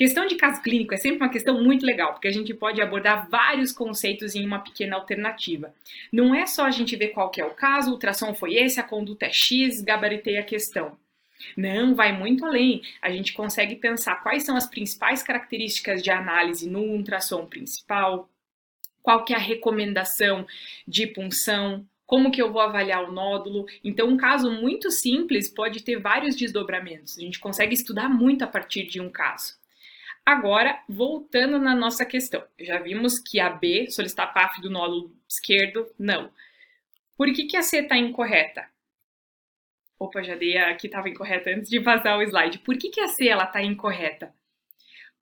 Questão 0.00 0.26
de 0.26 0.34
caso 0.34 0.62
clínico 0.62 0.94
é 0.94 0.96
sempre 0.96 1.18
uma 1.18 1.28
questão 1.28 1.62
muito 1.62 1.84
legal, 1.84 2.14
porque 2.14 2.26
a 2.26 2.32
gente 2.32 2.54
pode 2.54 2.80
abordar 2.80 3.28
vários 3.28 3.70
conceitos 3.70 4.34
em 4.34 4.46
uma 4.46 4.60
pequena 4.60 4.96
alternativa. 4.96 5.74
Não 6.10 6.34
é 6.34 6.46
só 6.46 6.64
a 6.64 6.70
gente 6.70 6.96
ver 6.96 7.08
qual 7.08 7.28
que 7.28 7.38
é 7.38 7.44
o 7.44 7.50
caso, 7.50 7.90
o 7.90 7.92
ultrassom 7.92 8.32
foi 8.32 8.54
esse, 8.54 8.80
a 8.80 8.82
conduta 8.82 9.26
é 9.26 9.30
X, 9.30 9.82
gabaritei 9.82 10.38
a 10.38 10.42
questão. 10.42 10.96
Não, 11.54 11.94
vai 11.94 12.16
muito 12.16 12.46
além. 12.46 12.80
A 13.02 13.10
gente 13.10 13.34
consegue 13.34 13.76
pensar 13.76 14.22
quais 14.22 14.42
são 14.42 14.56
as 14.56 14.66
principais 14.66 15.22
características 15.22 16.02
de 16.02 16.10
análise 16.10 16.66
no 16.66 16.80
ultrassom 16.80 17.44
principal, 17.44 18.26
qual 19.02 19.22
que 19.22 19.34
é 19.34 19.36
a 19.36 19.38
recomendação 19.38 20.46
de 20.88 21.08
punção, 21.08 21.86
como 22.06 22.30
que 22.30 22.40
eu 22.40 22.50
vou 22.50 22.62
avaliar 22.62 23.04
o 23.04 23.12
nódulo. 23.12 23.66
Então, 23.84 24.08
um 24.08 24.16
caso 24.16 24.50
muito 24.50 24.90
simples 24.90 25.50
pode 25.50 25.84
ter 25.84 26.00
vários 26.00 26.34
desdobramentos. 26.34 27.18
A 27.18 27.20
gente 27.20 27.38
consegue 27.38 27.74
estudar 27.74 28.08
muito 28.08 28.42
a 28.42 28.46
partir 28.46 28.86
de 28.86 28.98
um 28.98 29.10
caso. 29.10 29.59
Agora, 30.24 30.82
voltando 30.88 31.58
na 31.58 31.74
nossa 31.74 32.04
questão, 32.04 32.44
já 32.58 32.78
vimos 32.78 33.18
que 33.18 33.40
a 33.40 33.50
B, 33.50 33.90
solicitar 33.90 34.32
PAF 34.32 34.60
do 34.60 34.70
nódulo 34.70 35.14
esquerdo, 35.28 35.86
não. 35.98 36.30
Por 37.16 37.32
que, 37.32 37.44
que 37.44 37.56
a 37.56 37.62
C 37.62 37.80
está 37.80 37.96
incorreta? 37.96 38.68
Opa, 39.98 40.22
já 40.22 40.34
dei 40.34 40.56
a 40.56 40.74
que 40.74 40.86
estava 40.86 41.08
incorreta 41.08 41.50
antes 41.50 41.68
de 41.68 41.78
vazar 41.78 42.18
o 42.18 42.22
slide. 42.22 42.58
Por 42.60 42.78
que, 42.78 42.88
que 42.88 43.00
a 43.00 43.08
C 43.08 43.28
está 43.28 43.62
incorreta? 43.62 44.34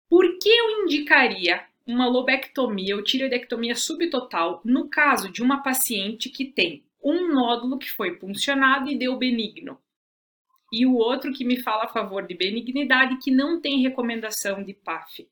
Por 0.08 0.38
que 0.38 0.48
eu 0.48 0.82
indicaria 0.82 1.64
uma 1.86 2.06
lobectomia 2.06 2.94
ou 2.94 3.02
tireoidectomia 3.02 3.74
subtotal 3.74 4.60
no 4.64 4.88
caso 4.88 5.32
de 5.32 5.42
uma 5.42 5.62
paciente 5.62 6.28
que 6.28 6.44
tem 6.44 6.84
um 7.02 7.32
nódulo 7.32 7.78
que 7.78 7.90
foi 7.90 8.16
puncionado 8.16 8.90
e 8.90 8.98
deu 8.98 9.16
benigno? 9.16 9.80
E 10.72 10.86
o 10.86 10.94
outro 10.94 11.32
que 11.32 11.44
me 11.44 11.60
fala 11.60 11.84
a 11.84 11.88
favor 11.88 12.26
de 12.26 12.34
benignidade, 12.34 13.18
que 13.18 13.30
não 13.30 13.60
tem 13.60 13.80
recomendação 13.82 14.62
de 14.62 14.74
PAF. 14.74 15.28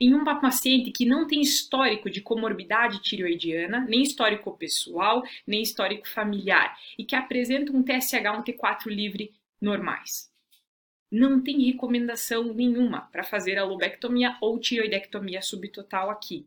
Em 0.00 0.12
uma 0.12 0.40
paciente 0.40 0.90
que 0.90 1.06
não 1.06 1.26
tem 1.26 1.40
histórico 1.40 2.10
de 2.10 2.20
comorbidade 2.20 3.00
tireoidiana, 3.00 3.80
nem 3.88 4.02
histórico 4.02 4.56
pessoal, 4.56 5.22
nem 5.46 5.62
histórico 5.62 6.08
familiar, 6.08 6.76
e 6.98 7.04
que 7.04 7.16
apresenta 7.16 7.72
um 7.72 7.82
TSH, 7.82 8.30
um 8.36 8.42
T4 8.42 8.86
livre 8.88 9.32
normais. 9.60 10.30
Não 11.10 11.42
tem 11.42 11.62
recomendação 11.62 12.52
nenhuma 12.52 13.02
para 13.12 13.24
fazer 13.24 13.58
a 13.58 13.64
lobectomia 13.64 14.36
ou 14.40 14.58
tireoidectomia 14.58 15.40
subtotal 15.40 16.10
aqui. 16.10 16.46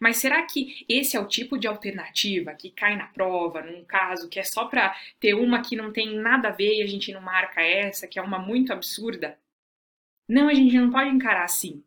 Mas 0.00 0.18
será 0.18 0.42
que 0.42 0.84
esse 0.88 1.16
é 1.16 1.20
o 1.20 1.28
tipo 1.28 1.58
de 1.58 1.66
alternativa 1.66 2.54
que 2.54 2.70
cai 2.70 2.96
na 2.96 3.06
prova, 3.06 3.62
num 3.62 3.84
caso 3.84 4.28
que 4.28 4.38
é 4.38 4.42
só 4.42 4.66
para 4.66 4.94
ter 5.20 5.34
uma 5.34 5.62
que 5.62 5.76
não 5.76 5.92
tem 5.92 6.16
nada 6.16 6.48
a 6.48 6.52
ver 6.52 6.76
e 6.76 6.82
a 6.82 6.86
gente 6.86 7.12
não 7.12 7.20
marca 7.20 7.60
essa, 7.60 8.06
que 8.06 8.18
é 8.18 8.22
uma 8.22 8.38
muito 8.38 8.72
absurda? 8.72 9.38
Não, 10.28 10.48
a 10.48 10.54
gente 10.54 10.76
não 10.78 10.90
pode 10.90 11.10
encarar 11.10 11.44
assim. 11.44 11.82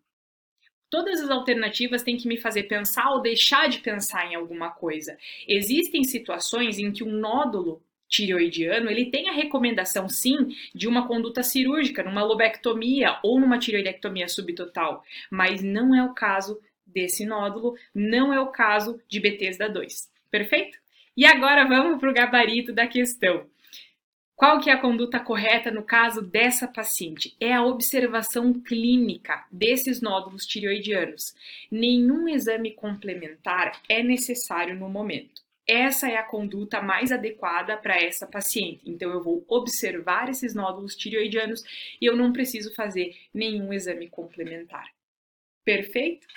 Todas 0.90 1.22
as 1.22 1.30
alternativas 1.30 2.04
têm 2.04 2.18
que 2.18 2.28
me 2.28 2.38
fazer 2.38 2.64
pensar 2.64 3.12
ou 3.12 3.22
deixar 3.22 3.68
de 3.68 3.80
pensar 3.80 4.26
em 4.32 4.36
alguma 4.36 4.72
coisa. 4.72 5.18
Existem 5.48 6.04
situações 6.04 6.80
em 6.80 6.92
que 6.94 7.04
um 7.04 7.12
nódulo 7.12 7.84
tireoidiano, 8.08 8.90
ele 8.90 9.12
tem 9.12 9.28
a 9.30 9.34
recomendação 9.34 10.08
sim 10.08 10.56
de 10.74 10.88
uma 10.88 11.08
conduta 11.08 11.44
cirúrgica, 11.44 12.04
numa 12.04 12.24
lobectomia 12.24 13.20
ou 13.22 13.40
numa 13.40 13.60
tireoidectomia 13.60 14.28
subtotal, 14.28 15.04
mas 15.30 15.62
não 15.62 15.94
é 15.94 16.04
o 16.04 16.14
caso 16.14 16.60
desse 16.88 17.26
nódulo, 17.26 17.76
não 17.94 18.34
é 18.34 18.40
o 18.40 18.48
caso 18.48 19.02
de 19.08 19.20
Bethesda 19.20 19.70
2. 19.70 20.10
Perfeito? 20.32 20.78
E 21.16 21.26
agora 21.26 21.68
vamos 21.68 22.00
para 22.00 22.10
o 22.10 22.14
gabarito 22.14 22.72
da 22.72 22.88
questão. 22.88 23.46
Qual 24.36 24.60
que 24.60 24.70
é 24.70 24.74
a 24.74 24.80
conduta 24.80 25.20
correta 25.20 25.72
no 25.72 25.82
caso 25.82 26.22
dessa 26.22 26.68
paciente? 26.68 27.36
É 27.40 27.54
a 27.54 27.66
observação 27.66 28.54
clínica 28.54 29.44
desses 29.52 30.00
nódulos 30.00 30.46
tireoidianos. 30.46 31.34
Nenhum 31.72 32.28
exame 32.28 32.72
complementar 32.72 33.82
é 33.90 34.04
necessário 34.04 34.76
no 34.76 34.88
momento. 34.88 35.42
Essa 35.68 36.08
é 36.08 36.18
a 36.18 36.24
conduta 36.24 36.80
mais 36.82 37.12
adequada 37.12 37.76
para 37.76 37.98
essa 37.98 38.28
paciente. 38.28 38.82
Então, 38.86 39.12
eu 39.12 39.24
vou 39.24 39.44
observar 39.50 40.30
esses 40.30 40.54
nódulos 40.54 40.96
tireoidianos 40.96 41.64
e 42.00 42.06
eu 42.06 42.16
não 42.16 42.32
preciso 42.32 42.74
fazer 42.76 43.16
nenhum 43.34 43.74
exame 43.74 44.08
complementar. 44.08 44.88
Perfeito? 45.66 46.28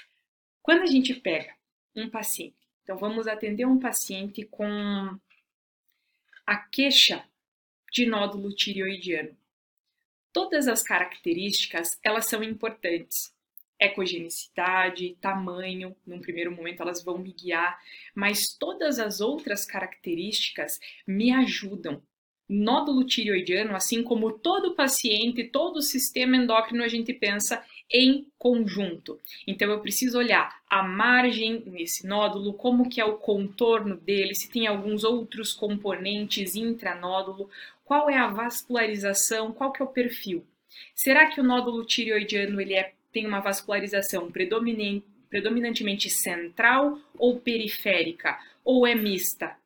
Quando 0.70 0.82
a 0.82 0.86
gente 0.86 1.12
pega 1.14 1.52
um 1.96 2.08
paciente, 2.08 2.54
então 2.84 2.96
vamos 2.96 3.26
atender 3.26 3.64
um 3.64 3.80
paciente 3.80 4.44
com 4.44 5.18
a 6.46 6.56
queixa 6.58 7.24
de 7.90 8.06
nódulo 8.06 8.54
tireoidiano. 8.54 9.36
Todas 10.32 10.68
as 10.68 10.80
características, 10.80 11.98
elas 12.04 12.26
são 12.26 12.40
importantes. 12.44 13.34
Ecogenicidade, 13.80 15.16
tamanho, 15.20 15.96
num 16.06 16.20
primeiro 16.20 16.52
momento 16.52 16.82
elas 16.82 17.02
vão 17.02 17.18
me 17.18 17.32
guiar, 17.32 17.76
mas 18.14 18.56
todas 18.56 19.00
as 19.00 19.20
outras 19.20 19.66
características 19.66 20.78
me 21.04 21.32
ajudam. 21.32 22.00
Nódulo 22.48 23.04
tireoidiano, 23.04 23.74
assim 23.74 24.04
como 24.04 24.38
todo 24.38 24.76
paciente, 24.76 25.42
todo 25.42 25.82
sistema 25.82 26.36
endócrino, 26.36 26.84
a 26.84 26.88
gente 26.88 27.12
pensa 27.12 27.60
em 27.92 28.26
conjunto. 28.38 29.18
Então 29.47 29.70
eu 29.70 29.80
preciso 29.80 30.18
olhar 30.18 30.61
a 30.68 30.82
margem 30.82 31.62
nesse 31.66 32.06
nódulo, 32.06 32.54
como 32.54 32.88
que 32.88 33.00
é 33.00 33.04
o 33.04 33.18
contorno 33.18 33.97
dele, 33.97 34.35
se 34.35 34.49
tem 34.49 34.66
alguns 34.66 35.02
outros 35.02 35.52
componentes 35.52 36.54
intranódulo, 36.54 37.50
qual 37.85 38.09
é 38.09 38.16
a 38.16 38.28
vascularização, 38.28 39.52
qual 39.52 39.73
que 39.73 39.82
é 39.82 39.85
o 39.85 39.88
perfil. 39.88 40.47
Será 40.94 41.26
que 41.26 41.40
o 41.40 41.44
nódulo 41.44 41.85
tireoidiano 41.85 42.61
ele 42.61 42.75
é, 42.75 42.94
tem 43.12 43.26
uma 43.26 43.40
vascularização 43.40 44.30
predominantemente 44.30 46.09
central 46.09 47.00
ou 47.18 47.40
periférica, 47.40 48.38
ou 48.64 48.87
é 48.87 48.94
mista? 48.94 49.56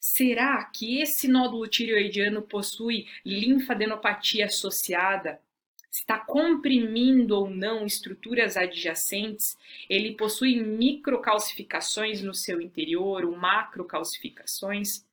Será 0.00 0.64
que 0.64 1.00
esse 1.00 1.28
nódulo 1.28 1.68
tireoidiano 1.68 2.42
possui 2.42 3.06
linfadenopatia 3.24 4.46
associada? 4.46 5.40
Está 5.98 6.16
comprimindo 6.18 7.36
ou 7.36 7.50
não 7.50 7.84
estruturas 7.84 8.56
adjacentes, 8.56 9.58
ele 9.90 10.14
possui 10.14 10.60
microcalcificações 10.60 12.22
no 12.22 12.32
seu 12.32 12.60
interior 12.60 13.24
ou 13.24 13.36
macrocalcificações. 13.36 15.04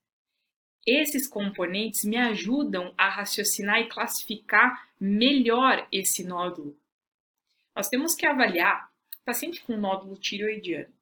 Esses 0.86 1.28
componentes 1.28 2.06
me 2.06 2.18
ajudam 2.18 2.94
a 2.96 3.10
raciocinar 3.10 3.82
e 3.82 3.90
classificar 3.90 4.88
melhor 5.00 5.88
esse 5.92 6.24
nódulo. 6.24 6.78
Nós 7.76 7.90
temos 7.90 8.14
que 8.14 8.28
avaliar 8.28 8.90
paciente 9.26 9.64
com 9.64 9.76
nódulo 9.76 10.16
tireoidiano. 10.16 10.94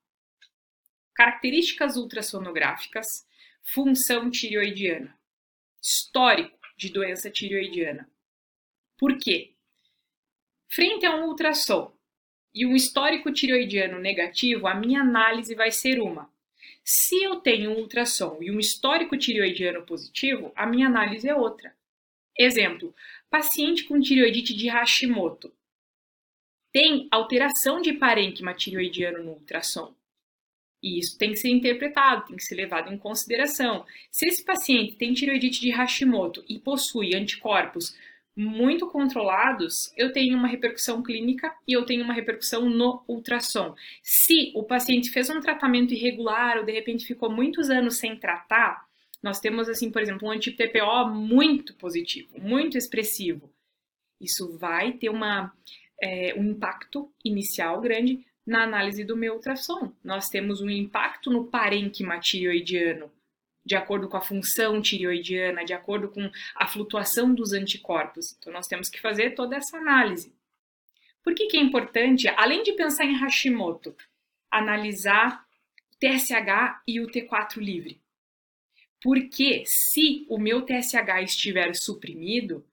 Características 1.13 1.97
ultrassonográficas, 1.97 3.27
função 3.61 4.31
tireoidiana, 4.31 5.13
histórico 5.81 6.57
de 6.77 6.89
doença 6.89 7.29
tireoidiana. 7.29 8.09
Por 8.97 9.17
quê? 9.17 9.52
Frente 10.73 11.05
a 11.05 11.15
um 11.15 11.27
ultrassom 11.27 11.93
e 12.51 12.65
um 12.65 12.75
histórico 12.75 13.31
tireoidiano 13.31 13.99
negativo, 13.99 14.65
a 14.65 14.73
minha 14.73 15.01
análise 15.01 15.53
vai 15.53 15.71
ser 15.71 16.01
uma. 16.01 16.27
Se 16.83 17.21
eu 17.23 17.35
tenho 17.35 17.69
um 17.69 17.77
ultrassom 17.77 18.39
e 18.41 18.49
um 18.49 18.57
histórico 18.57 19.15
tireoidiano 19.15 19.85
positivo, 19.85 20.51
a 20.55 20.65
minha 20.65 20.87
análise 20.87 21.29
é 21.29 21.35
outra. 21.35 21.75
Exemplo: 22.35 22.95
paciente 23.29 23.83
com 23.83 23.99
tireoidite 23.99 24.55
de 24.55 24.67
Hashimoto 24.67 25.53
tem 26.71 27.07
alteração 27.11 27.79
de 27.79 27.93
parênquima 27.93 28.55
tireoidiano 28.55 29.23
no 29.23 29.33
ultrassom. 29.33 29.93
E 30.81 30.97
isso 30.97 31.19
tem 31.19 31.29
que 31.29 31.37
ser 31.37 31.49
interpretado, 31.49 32.25
tem 32.25 32.35
que 32.35 32.43
ser 32.43 32.55
levado 32.55 32.91
em 32.91 32.97
consideração. 32.97 33.85
Se 34.11 34.27
esse 34.27 34.43
paciente 34.43 34.95
tem 34.95 35.13
tireoidite 35.13 35.61
de 35.61 35.69
Hashimoto 35.69 36.43
e 36.49 36.57
possui 36.57 37.15
anticorpos 37.15 37.95
muito 38.35 38.87
controlados, 38.87 39.93
eu 39.95 40.11
tenho 40.11 40.37
uma 40.37 40.47
repercussão 40.47 41.03
clínica 41.03 41.53
e 41.67 41.73
eu 41.73 41.85
tenho 41.85 42.03
uma 42.03 42.13
repercussão 42.13 42.69
no 42.69 43.03
ultrassom. 43.07 43.75
Se 44.01 44.51
o 44.55 44.63
paciente 44.63 45.11
fez 45.11 45.29
um 45.29 45.39
tratamento 45.39 45.93
irregular 45.93 46.57
ou 46.57 46.65
de 46.65 46.71
repente 46.71 47.05
ficou 47.05 47.29
muitos 47.29 47.69
anos 47.69 47.97
sem 47.97 48.15
tratar, 48.17 48.85
nós 49.21 49.39
temos 49.39 49.69
assim, 49.69 49.91
por 49.91 50.01
exemplo, 50.01 50.27
um 50.27 50.31
anti-TPO 50.31 51.09
muito 51.09 51.73
positivo, 51.75 52.39
muito 52.39 52.77
expressivo. 52.77 53.49
Isso 54.19 54.57
vai 54.57 54.93
ter 54.93 55.09
uma, 55.09 55.53
é, 56.01 56.33
um 56.35 56.51
impacto 56.51 57.11
inicial 57.23 57.79
grande 57.79 58.25
na 58.45 58.63
análise 58.63 59.03
do 59.03 59.15
meu 59.15 59.35
ultrassom. 59.35 59.93
Nós 60.03 60.29
temos 60.29 60.59
um 60.59 60.69
impacto 60.69 61.29
no 61.29 61.45
parênquima 61.45 62.19
tireoidiano, 62.19 63.09
de 63.65 63.75
acordo 63.75 64.07
com 64.09 64.17
a 64.17 64.21
função 64.21 64.81
tireoidiana, 64.81 65.63
de 65.63 65.73
acordo 65.73 66.09
com 66.09 66.29
a 66.55 66.67
flutuação 66.67 67.33
dos 67.33 67.53
anticorpos. 67.53 68.35
Então, 68.37 68.51
nós 68.51 68.67
temos 68.67 68.89
que 68.89 68.99
fazer 68.99 69.31
toda 69.31 69.55
essa 69.55 69.77
análise. 69.77 70.33
Por 71.23 71.33
que, 71.33 71.47
que 71.47 71.57
é 71.57 71.61
importante, 71.61 72.27
além 72.27 72.63
de 72.63 72.73
pensar 72.73 73.05
em 73.05 73.15
Hashimoto, 73.15 73.95
analisar 74.51 75.45
o 75.93 75.97
TSH 75.97 76.81
e 76.85 76.99
o 76.99 77.07
T4 77.07 77.57
livre? 77.57 78.01
Porque 79.01 79.63
se 79.65 80.25
o 80.29 80.37
meu 80.37 80.61
TSH 80.61 81.23
estiver 81.23 81.73
suprimido, 81.75 82.65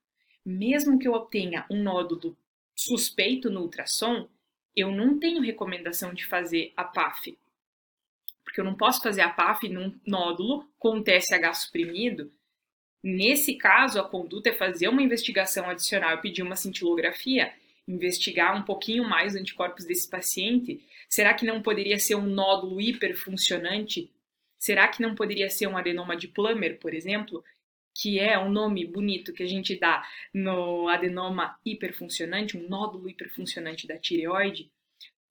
mesmo 0.44 0.98
que 0.98 1.06
eu 1.06 1.12
obtenha 1.12 1.64
um 1.70 1.82
nódulo 1.82 2.36
suspeito 2.74 3.50
no 3.50 3.62
ultrassom, 3.62 4.28
eu 4.74 4.90
não 4.90 5.18
tenho 5.18 5.42
recomendação 5.42 6.14
de 6.14 6.24
fazer 6.26 6.72
a 6.76 6.84
PAF, 6.84 7.36
porque 8.50 8.60
eu 8.60 8.64
não 8.64 8.74
posso 8.74 9.00
fazer 9.00 9.20
a 9.20 9.30
PAF 9.30 9.68
num 9.68 9.96
nódulo 10.04 10.68
com 10.76 11.00
TSH 11.00 11.54
suprimido. 11.54 12.32
Nesse 13.00 13.54
caso, 13.56 14.00
a 14.00 14.08
conduta 14.08 14.50
é 14.50 14.52
fazer 14.52 14.88
uma 14.88 15.02
investigação 15.02 15.70
adicional 15.70 16.20
pedir 16.20 16.42
uma 16.42 16.56
cintilografia, 16.56 17.54
investigar 17.86 18.56
um 18.56 18.64
pouquinho 18.64 19.08
mais 19.08 19.34
os 19.34 19.40
anticorpos 19.40 19.84
desse 19.84 20.10
paciente. 20.10 20.84
Será 21.08 21.32
que 21.32 21.46
não 21.46 21.62
poderia 21.62 21.96
ser 21.96 22.16
um 22.16 22.26
nódulo 22.26 22.80
hiperfuncionante? 22.80 24.12
Será 24.58 24.88
que 24.88 25.00
não 25.00 25.14
poderia 25.14 25.48
ser 25.48 25.68
um 25.68 25.76
adenoma 25.76 26.16
de 26.16 26.26
Plummer, 26.26 26.80
por 26.80 26.92
exemplo, 26.92 27.44
que 27.94 28.18
é 28.18 28.36
um 28.36 28.50
nome 28.50 28.84
bonito 28.84 29.32
que 29.32 29.44
a 29.44 29.48
gente 29.48 29.78
dá 29.78 30.04
no 30.34 30.88
adenoma 30.88 31.56
hiperfuncionante, 31.64 32.58
um 32.58 32.68
nódulo 32.68 33.08
hiperfuncionante 33.08 33.86
da 33.86 33.96
tireoide? 33.96 34.72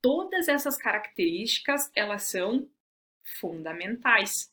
Todas 0.02 0.48
essas 0.48 0.78
características, 0.78 1.92
elas 1.94 2.24
são 2.24 2.70
fundamentais. 3.40 4.52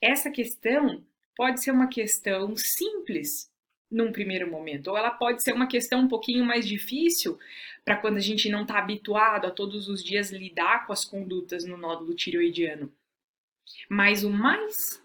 Essa 0.00 0.30
questão 0.30 1.04
pode 1.34 1.62
ser 1.62 1.70
uma 1.70 1.88
questão 1.88 2.56
simples 2.56 3.50
num 3.90 4.10
primeiro 4.10 4.50
momento, 4.50 4.88
ou 4.88 4.98
ela 4.98 5.10
pode 5.10 5.42
ser 5.42 5.52
uma 5.52 5.66
questão 5.66 6.00
um 6.00 6.08
pouquinho 6.08 6.44
mais 6.44 6.66
difícil 6.66 7.38
para 7.84 7.96
quando 7.96 8.16
a 8.16 8.20
gente 8.20 8.48
não 8.48 8.62
está 8.62 8.78
habituado 8.78 9.46
a 9.46 9.50
todos 9.50 9.88
os 9.88 10.02
dias 10.02 10.30
lidar 10.30 10.86
com 10.86 10.92
as 10.92 11.04
condutas 11.04 11.64
no 11.64 11.76
nódulo 11.76 12.14
tireoidiano. 12.14 12.92
Mas 13.88 14.24
o 14.24 14.30
mais 14.30 15.02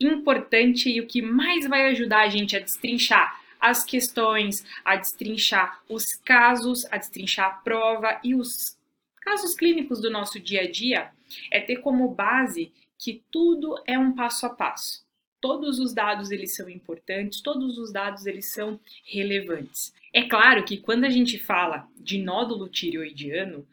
importante 0.00 0.88
e 0.88 1.00
o 1.00 1.06
que 1.06 1.20
mais 1.20 1.66
vai 1.66 1.88
ajudar 1.88 2.22
a 2.22 2.28
gente 2.28 2.56
a 2.56 2.60
destrinchar 2.60 3.40
as 3.60 3.84
questões, 3.84 4.64
a 4.84 4.96
destrinchar 4.96 5.82
os 5.88 6.14
casos, 6.24 6.86
a 6.86 6.96
destrinchar 6.96 7.46
a 7.48 7.50
prova 7.50 8.18
e 8.24 8.34
os 8.34 8.78
casos 9.20 9.54
clínicos 9.54 10.00
do 10.00 10.10
nosso 10.10 10.40
dia 10.40 10.62
a 10.62 10.70
dia 10.70 11.12
é 11.50 11.60
ter 11.60 11.76
como 11.76 12.14
base 12.14 12.72
que 12.98 13.22
tudo 13.30 13.74
é 13.86 13.98
um 13.98 14.14
passo 14.14 14.46
a 14.46 14.50
passo. 14.50 15.04
Todos 15.40 15.78
os 15.78 15.94
dados 15.94 16.30
eles 16.30 16.54
são 16.54 16.68
importantes, 16.68 17.40
todos 17.40 17.78
os 17.78 17.92
dados 17.92 18.26
eles 18.26 18.52
são 18.52 18.78
relevantes. 19.04 19.94
É 20.12 20.22
claro 20.22 20.64
que 20.64 20.76
quando 20.76 21.04
a 21.04 21.08
gente 21.08 21.38
fala 21.38 21.88
de 21.96 22.18
nódulo 22.18 22.68
tireoidiano, 22.68 23.66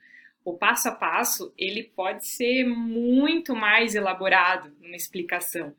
o 0.46 0.54
passo 0.54 0.88
a 0.88 0.92
passo 0.92 1.54
ele 1.58 1.84
pode 1.84 2.26
ser 2.26 2.64
muito 2.64 3.54
mais 3.54 3.96
elaborado 3.96 4.72
numa 4.80 4.96
explicação. 4.96 5.76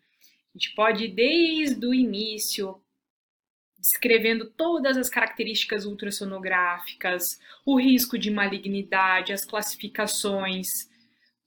A 0.54 0.58
gente 0.58 0.74
pode 0.74 1.04
ir 1.04 1.14
desde 1.14 1.86
o 1.86 1.94
início 1.94 2.78
descrevendo 3.78 4.50
todas 4.50 4.96
as 4.96 5.08
características 5.08 5.84
ultrassonográficas, 5.84 7.24
o 7.64 7.78
risco 7.78 8.18
de 8.18 8.30
malignidade, 8.30 9.32
as 9.32 9.44
classificações, 9.44 10.66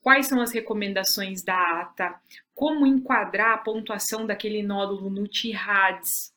quais 0.01 0.27
são 0.27 0.41
as 0.41 0.51
recomendações 0.51 1.43
da 1.43 1.81
ata, 1.81 2.15
como 2.53 2.87
enquadrar 2.87 3.53
a 3.53 3.57
pontuação 3.57 4.25
daquele 4.25 4.63
nódulo 4.63 5.09
no 5.09 5.27
TIRADS, 5.27 6.33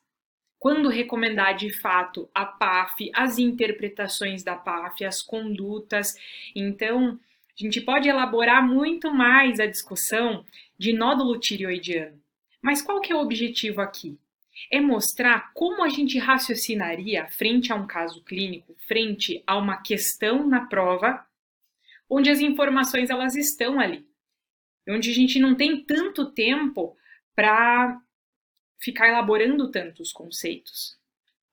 quando 0.59 0.89
recomendar 0.89 1.55
de 1.55 1.71
fato 1.71 2.29
a 2.33 2.45
PAF, 2.45 3.11
as 3.13 3.37
interpretações 3.37 4.43
da 4.43 4.55
PAF, 4.55 5.05
as 5.05 5.21
condutas. 5.21 6.15
Então, 6.55 7.19
a 7.57 7.63
gente 7.63 7.79
pode 7.81 8.09
elaborar 8.09 8.65
muito 8.65 9.13
mais 9.13 9.59
a 9.59 9.67
discussão 9.67 10.43
de 10.77 10.91
nódulo 10.91 11.39
tireoidiano. 11.39 12.19
Mas 12.61 12.81
qual 12.81 12.99
que 12.99 13.13
é 13.13 13.15
o 13.15 13.19
objetivo 13.19 13.79
aqui? 13.79 14.17
É 14.71 14.79
mostrar 14.79 15.51
como 15.53 15.83
a 15.83 15.89
gente 15.89 16.17
raciocinaria 16.17 17.27
frente 17.27 17.71
a 17.71 17.75
um 17.75 17.85
caso 17.85 18.23
clínico, 18.23 18.75
frente 18.87 19.43
a 19.45 19.57
uma 19.57 19.77
questão 19.81 20.47
na 20.47 20.65
prova, 20.65 21.25
onde 22.09 22.29
as 22.29 22.39
informações 22.39 23.09
elas 23.09 23.35
estão 23.35 23.79
ali, 23.79 24.07
onde 24.87 25.09
a 25.09 25.13
gente 25.13 25.39
não 25.39 25.55
tem 25.55 25.83
tanto 25.83 26.31
tempo 26.31 26.97
para 27.35 27.99
ficar 28.79 29.07
elaborando 29.07 29.71
tantos 29.71 30.11
conceitos. 30.11 30.97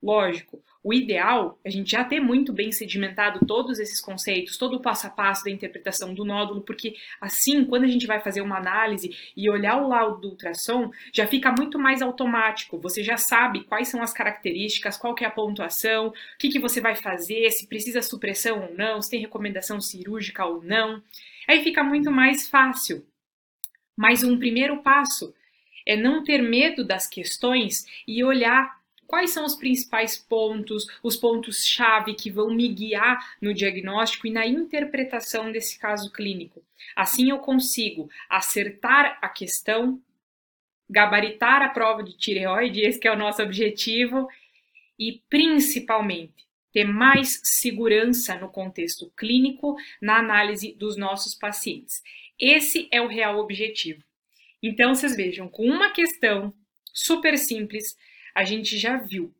Lógico, 0.02 0.62
o 0.84 0.92
ideal 0.92 1.58
é 1.64 1.68
a 1.68 1.70
gente 1.70 1.92
já 1.92 2.04
ter 2.04 2.18
muito 2.18 2.52
bem 2.52 2.72
sedimentado 2.72 3.46
todos 3.46 3.78
esses 3.78 4.00
conceitos, 4.00 4.56
todo 4.56 4.76
o 4.76 4.80
passo 4.80 5.06
a 5.06 5.10
passo 5.10 5.44
da 5.44 5.50
interpretação 5.50 6.12
do 6.12 6.24
nódulo, 6.24 6.60
porque 6.62 6.96
assim, 7.20 7.64
quando 7.64 7.84
a 7.84 7.88
gente 7.88 8.06
vai 8.06 8.20
fazer 8.20 8.40
uma 8.40 8.56
análise 8.56 9.14
e 9.36 9.48
olhar 9.48 9.80
o 9.80 9.88
laudo 9.88 10.20
do 10.20 10.28
ultrassom, 10.30 10.90
já 11.12 11.26
fica 11.26 11.52
muito 11.56 11.78
mais 11.78 12.02
automático. 12.02 12.78
Você 12.80 13.02
já 13.02 13.16
sabe 13.16 13.64
quais 13.64 13.88
são 13.88 14.02
as 14.02 14.12
características, 14.12 14.96
qual 14.96 15.14
que 15.14 15.24
é 15.24 15.28
a 15.28 15.30
pontuação, 15.30 16.08
o 16.08 16.12
que, 16.38 16.48
que 16.48 16.58
você 16.58 16.80
vai 16.80 16.96
fazer, 16.96 17.50
se 17.50 17.68
precisa 17.68 18.02
supressão 18.02 18.62
ou 18.62 18.74
não, 18.74 19.00
se 19.00 19.10
tem 19.10 19.20
recomendação 19.20 19.80
cirúrgica 19.80 20.44
ou 20.44 20.62
não. 20.62 21.00
Aí 21.46 21.62
fica 21.62 21.84
muito 21.84 22.10
mais 22.10 22.48
fácil. 22.48 23.06
Mas 23.96 24.24
um 24.24 24.38
primeiro 24.38 24.82
passo 24.82 25.32
é 25.86 25.96
não 25.96 26.24
ter 26.24 26.42
medo 26.42 26.84
das 26.84 27.06
questões 27.06 27.84
e 28.06 28.24
olhar 28.24 28.81
quais 29.12 29.28
são 29.28 29.44
os 29.44 29.54
principais 29.54 30.16
pontos, 30.16 30.86
os 31.02 31.16
pontos-chave 31.16 32.14
que 32.14 32.30
vão 32.30 32.48
me 32.48 32.66
guiar 32.66 33.36
no 33.42 33.52
diagnóstico 33.52 34.26
e 34.26 34.30
na 34.30 34.46
interpretação 34.46 35.52
desse 35.52 35.78
caso 35.78 36.10
clínico. 36.10 36.64
Assim 36.96 37.28
eu 37.28 37.38
consigo 37.38 38.08
acertar 38.26 39.18
a 39.20 39.28
questão, 39.28 40.00
gabaritar 40.88 41.60
a 41.60 41.68
prova 41.68 42.02
de 42.02 42.16
tireoide, 42.16 42.80
esse 42.80 43.06
é 43.06 43.12
o 43.12 43.18
nosso 43.18 43.42
objetivo, 43.42 44.26
e 44.98 45.20
principalmente 45.28 46.46
ter 46.72 46.84
mais 46.84 47.38
segurança 47.44 48.36
no 48.36 48.48
contexto 48.48 49.12
clínico 49.14 49.76
na 50.00 50.20
análise 50.20 50.72
dos 50.72 50.96
nossos 50.96 51.34
pacientes. 51.34 52.02
Esse 52.40 52.88
é 52.90 53.02
o 53.02 53.08
real 53.08 53.38
objetivo. 53.38 54.02
Então, 54.62 54.94
vocês 54.94 55.14
vejam, 55.14 55.50
com 55.50 55.66
uma 55.66 55.90
questão 55.90 56.50
super 56.94 57.36
simples, 57.36 57.94
a 58.34 58.44
gente 58.44 58.76
já 58.78 58.96
viu 58.96 59.32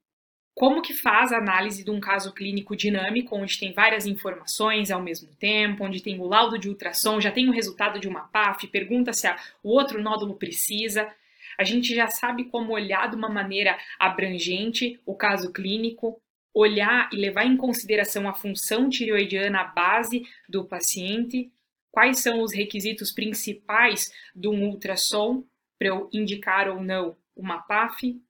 como 0.54 0.82
que 0.82 0.92
faz 0.92 1.32
a 1.32 1.38
análise 1.38 1.82
de 1.82 1.90
um 1.90 1.98
caso 1.98 2.32
clínico 2.32 2.76
dinâmico, 2.76 3.36
onde 3.36 3.58
tem 3.58 3.72
várias 3.72 4.06
informações 4.06 4.90
ao 4.90 5.02
mesmo 5.02 5.34
tempo, 5.36 5.84
onde 5.84 6.02
tem 6.02 6.20
o 6.20 6.26
laudo 6.26 6.58
de 6.58 6.68
ultrassom, 6.68 7.20
já 7.20 7.30
tem 7.30 7.48
o 7.48 7.52
resultado 7.52 7.98
de 7.98 8.06
uma 8.06 8.28
PAF, 8.28 8.66
pergunta 8.66 9.12
se 9.12 9.26
a, 9.26 9.36
o 9.62 9.70
outro 9.70 10.02
nódulo 10.02 10.34
precisa. 10.34 11.10
A 11.58 11.64
gente 11.64 11.94
já 11.94 12.06
sabe 12.06 12.44
como 12.44 12.72
olhar 12.72 13.08
de 13.08 13.16
uma 13.16 13.30
maneira 13.30 13.78
abrangente 13.98 15.00
o 15.06 15.14
caso 15.14 15.52
clínico, 15.52 16.20
olhar 16.54 17.08
e 17.12 17.16
levar 17.16 17.46
em 17.46 17.56
consideração 17.56 18.28
a 18.28 18.34
função 18.34 18.90
tireoidiana 18.90 19.64
base 19.64 20.22
do 20.46 20.66
paciente, 20.66 21.50
quais 21.90 22.20
são 22.20 22.42
os 22.42 22.52
requisitos 22.52 23.10
principais 23.10 24.02
de 24.34 24.48
um 24.48 24.68
ultrassom 24.68 25.44
para 25.78 25.88
eu 25.88 26.10
indicar 26.12 26.68
ou 26.68 26.82
não 26.82 27.16
uma 27.34 27.58
PAF, 27.62 28.20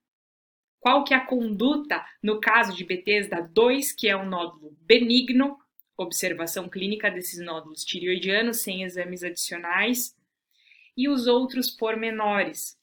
qual 0.83 1.05
que 1.05 1.13
é 1.13 1.17
a 1.17 1.25
conduta 1.25 2.05
no 2.21 2.41
caso 2.41 2.75
de 2.75 2.83
Bethesda 2.83 3.41
2, 3.41 3.93
que 3.93 4.09
é 4.09 4.17
um 4.17 4.25
nódulo 4.25 4.75
benigno, 4.81 5.57
observação 5.97 6.67
clínica 6.67 7.09
desses 7.09 7.39
nódulos 7.39 7.85
tireoidianos 7.85 8.63
sem 8.63 8.83
exames 8.83 9.23
adicionais, 9.23 10.13
e 10.97 11.07
os 11.07 11.25
outros 11.25 11.69
pormenores. 11.69 12.77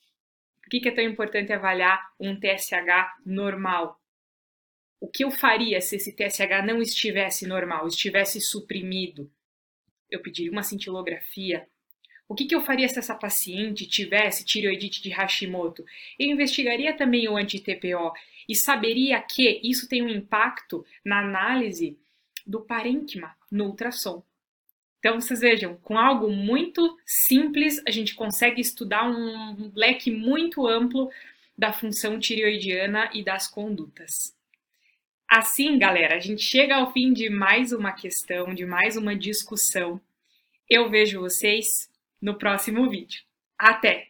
Por 0.63 0.71
que, 0.71 0.81
que 0.81 0.89
é 0.89 0.95
tão 0.95 1.05
importante 1.05 1.53
avaliar 1.53 2.01
um 2.19 2.35
TSH 2.41 3.19
normal? 3.27 4.01
O 4.99 5.07
que 5.07 5.23
eu 5.23 5.31
faria 5.31 5.79
se 5.83 5.97
esse 5.97 6.17
TSH 6.17 6.65
não 6.65 6.81
estivesse 6.81 7.47
normal, 7.47 7.87
estivesse 7.87 8.41
suprimido? 8.41 9.31
Eu 10.11 10.23
pediria 10.23 10.51
uma 10.51 10.63
cintilografia, 10.63 11.69
o 12.31 12.35
que, 12.37 12.45
que, 12.45 12.55
eu 12.55 12.61
faria 12.61 12.89
se 12.89 12.97
essa 12.97 13.17
paciente 13.17 13.89
tivesse 13.89 14.45
tireoidite 14.45 15.03
de 15.03 15.11
Hashimoto? 15.11 15.85
Eu 16.17 16.29
investigaria 16.29 16.97
também 16.97 17.29
o 17.29 17.37
anti-TPO 17.37 18.13
e 18.49 18.55
saberia 18.55 19.21
que 19.21 19.61
isso 19.65 19.89
tem 19.89 20.01
um 20.01 20.09
impacto 20.09 20.87
na 21.05 21.19
análise 21.19 21.99
do 22.47 22.61
parênquima 22.61 23.35
no 23.51 23.65
ultrassom. 23.65 24.23
Então, 25.01 25.21
vocês 25.21 25.41
vejam, 25.41 25.75
com 25.83 25.99
algo 25.99 26.31
muito 26.31 26.97
simples, 27.05 27.83
a 27.85 27.91
gente 27.91 28.15
consegue 28.15 28.61
estudar 28.61 29.11
um 29.11 29.73
leque 29.75 30.13
muito 30.13 30.69
amplo 30.69 31.11
da 31.59 31.73
função 31.73 32.17
tireoidiana 32.17 33.11
e 33.13 33.25
das 33.25 33.49
condutas. 33.49 34.13
Assim, 35.29 35.77
galera, 35.81 36.15
a 36.15 36.21
gente 36.21 36.43
chega 36.43 36.77
ao 36.77 36.93
fim 36.93 37.13
de 37.13 37.29
mais 37.29 37.73
uma 37.73 37.91
questão, 37.91 38.55
de 38.55 38.65
mais 38.65 38.97
uma 38.97 39.17
discussão. 39.17 40.01
Eu 40.69 40.89
vejo 40.89 41.19
vocês 41.19 41.90
no 42.21 42.39
próximo 42.39 42.89
vídeo. 42.89 43.23
Até! 43.59 44.10